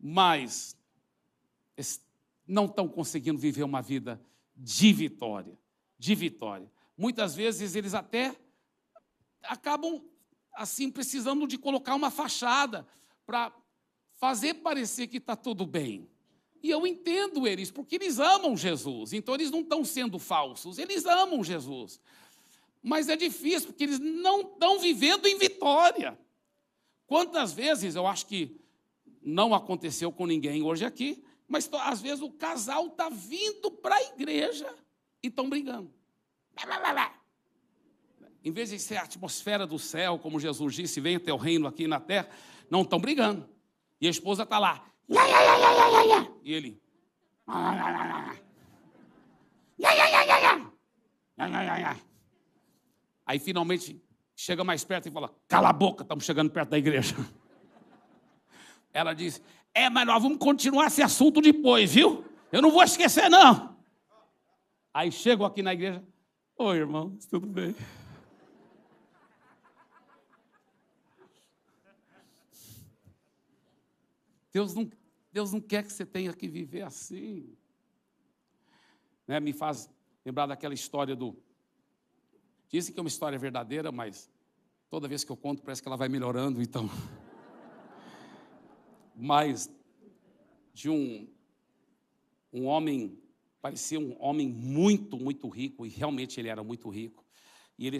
[0.00, 0.76] Mas
[2.44, 4.20] não estão conseguindo viver uma vida
[4.56, 5.56] de vitória,
[5.96, 6.68] de vitória.
[6.98, 8.36] Muitas vezes eles até
[9.44, 10.02] acabam
[10.54, 12.84] assim precisando de colocar uma fachada
[13.24, 13.52] para
[14.14, 16.10] fazer parecer que está tudo bem.
[16.62, 19.12] E eu entendo eles, porque eles amam Jesus.
[19.12, 22.00] Então eles não estão sendo falsos, eles amam Jesus.
[22.82, 26.18] Mas é difícil, porque eles não estão vivendo em vitória.
[27.06, 28.60] Quantas vezes, eu acho que
[29.20, 34.02] não aconteceu com ninguém hoje aqui, mas às vezes o casal está vindo para a
[34.02, 34.72] igreja
[35.22, 35.92] e estão brigando.
[38.44, 41.86] Em vez de ser a atmosfera do céu, como Jesus disse, venha teu reino aqui
[41.86, 42.28] na terra,
[42.70, 43.48] não estão brigando.
[44.00, 44.91] E a esposa está lá.
[46.42, 46.82] E ele.
[53.26, 54.00] Aí finalmente
[54.36, 57.14] chega mais perto e fala: Cala a boca, estamos chegando perto da igreja.
[58.92, 59.42] Ela diz:
[59.74, 62.24] É, mas nós vamos continuar esse assunto depois, viu?
[62.50, 63.76] Eu não vou esquecer, não.
[64.92, 66.02] Aí chego aqui na igreja:
[66.58, 67.74] Oi, irmão, tudo bem?
[74.52, 74.90] Deus não,
[75.32, 77.56] Deus não quer que você tenha que viver assim.
[79.26, 79.40] Né?
[79.40, 79.88] Me faz
[80.24, 81.36] lembrar daquela história do.
[82.68, 84.30] Dizem que é uma história verdadeira, mas
[84.90, 86.88] toda vez que eu conto parece que ela vai melhorando, então.
[89.14, 89.70] Mas
[90.72, 91.28] de um,
[92.50, 93.22] um homem,
[93.60, 97.22] parecia um homem muito, muito rico, e realmente ele era muito rico.
[97.78, 97.98] E ele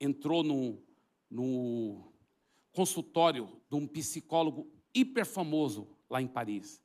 [0.00, 0.82] entrou no,
[1.30, 2.10] no
[2.72, 6.80] consultório de um psicólogo hiper famoso lá em Paris.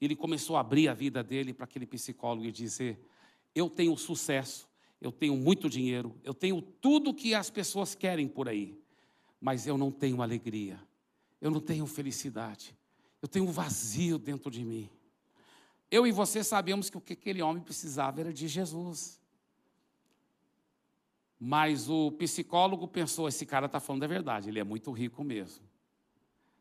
[0.00, 2.98] Ele começou a abrir a vida dele para aquele psicólogo e dizer:
[3.54, 4.68] Eu tenho sucesso,
[5.00, 8.78] eu tenho muito dinheiro, eu tenho tudo que as pessoas querem por aí,
[9.40, 10.80] mas eu não tenho alegria,
[11.40, 12.76] eu não tenho felicidade,
[13.20, 14.88] eu tenho um vazio dentro de mim.
[15.90, 19.20] Eu e você sabemos que o que aquele homem precisava era de Jesus.
[21.38, 25.69] Mas o psicólogo pensou: esse cara está falando a verdade, ele é muito rico mesmo.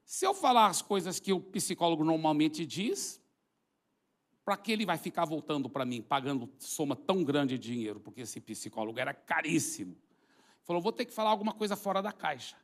[0.10, 3.22] Se eu falar as coisas que o psicólogo normalmente diz,
[4.44, 8.00] para que ele vai ficar voltando para mim, pagando soma tão grande de dinheiro?
[8.00, 9.92] Porque esse psicólogo era caríssimo.
[9.92, 12.58] Ele falou, vou ter que falar alguma coisa fora da caixa.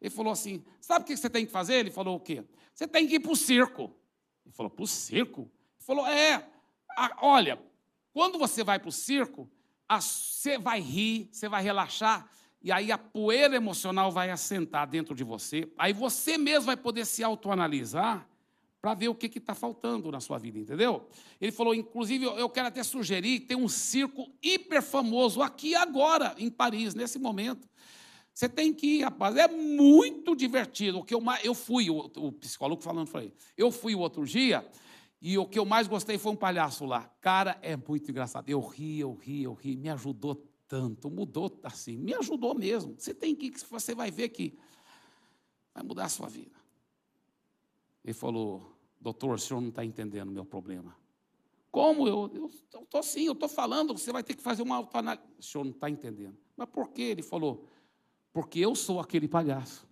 [0.00, 1.74] Ele falou assim: sabe o que você tem que fazer?
[1.74, 2.44] Ele falou o quê?
[2.72, 3.92] Você tem que ir para o circo.
[4.46, 5.40] Ele falou, para o circo?
[5.40, 6.48] Ele falou, é,
[6.96, 7.60] a, olha,
[8.12, 9.50] quando você vai para o circo,
[9.88, 12.30] a, você vai rir, você vai relaxar,
[12.62, 17.06] e aí a poeira emocional vai assentar dentro de você, aí você mesmo vai poder
[17.06, 18.28] se autoanalisar
[18.80, 21.06] para ver o que está faltando na sua vida, entendeu?
[21.40, 26.50] Ele falou, inclusive, eu quero até sugerir tem um circo hiper famoso aqui agora, em
[26.50, 27.68] Paris, nesse momento.
[28.32, 31.00] Você tem que ir, rapaz, é muito divertido.
[31.00, 34.66] O que eu, eu fui, o, o psicólogo falando foi, eu fui o outro dia,
[35.20, 37.10] e o que eu mais gostei foi um palhaço lá.
[37.20, 38.48] Cara, é muito engraçado.
[38.48, 42.94] Eu ri, eu ri, eu ri, me ajudou tanto, mudou assim, me ajudou mesmo.
[42.96, 44.56] Você tem que, você vai ver que
[45.74, 46.56] vai mudar a sua vida.
[48.04, 50.96] Ele falou, doutor, o senhor não está entendendo o meu problema.
[51.72, 52.06] Como?
[52.06, 52.48] Eu
[52.82, 55.26] estou sim, eu estou falando, você vai ter que fazer uma autoanálise.
[55.40, 56.38] O senhor não está entendendo.
[56.56, 57.02] Mas por quê?
[57.02, 57.68] Ele falou,
[58.32, 59.88] porque eu sou aquele palhaço.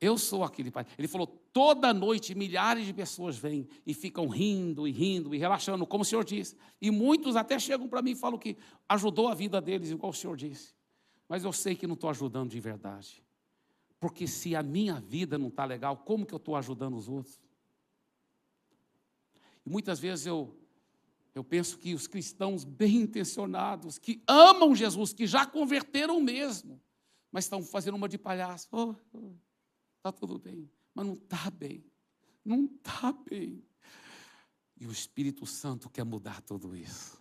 [0.00, 0.84] Eu sou aquele pai.
[0.98, 5.86] Ele falou: toda noite milhares de pessoas vêm e ficam rindo e rindo e relaxando,
[5.86, 6.56] como o senhor disse.
[6.80, 8.56] E muitos até chegam para mim e falam que
[8.88, 10.74] ajudou a vida deles, igual o senhor disse.
[11.28, 13.22] Mas eu sei que não estou ajudando de verdade.
[13.98, 17.38] Porque se a minha vida não está legal, como que eu estou ajudando os outros?
[19.64, 20.56] E muitas vezes eu,
[21.34, 26.80] Eu penso que os cristãos bem intencionados, que amam Jesus, que já converteram mesmo,
[27.30, 28.68] mas estão fazendo uma de palhaço.
[28.72, 29.32] Oh, oh,
[30.02, 31.84] tá tudo bem, mas não está bem.
[32.44, 33.62] Não está bem.
[34.78, 37.20] E o Espírito Santo quer mudar tudo isso.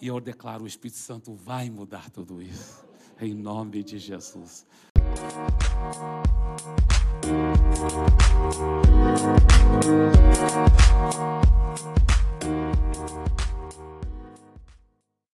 [0.00, 2.84] E eu declaro: o Espírito Santo vai mudar tudo isso.
[3.20, 4.66] Em nome de Jesus.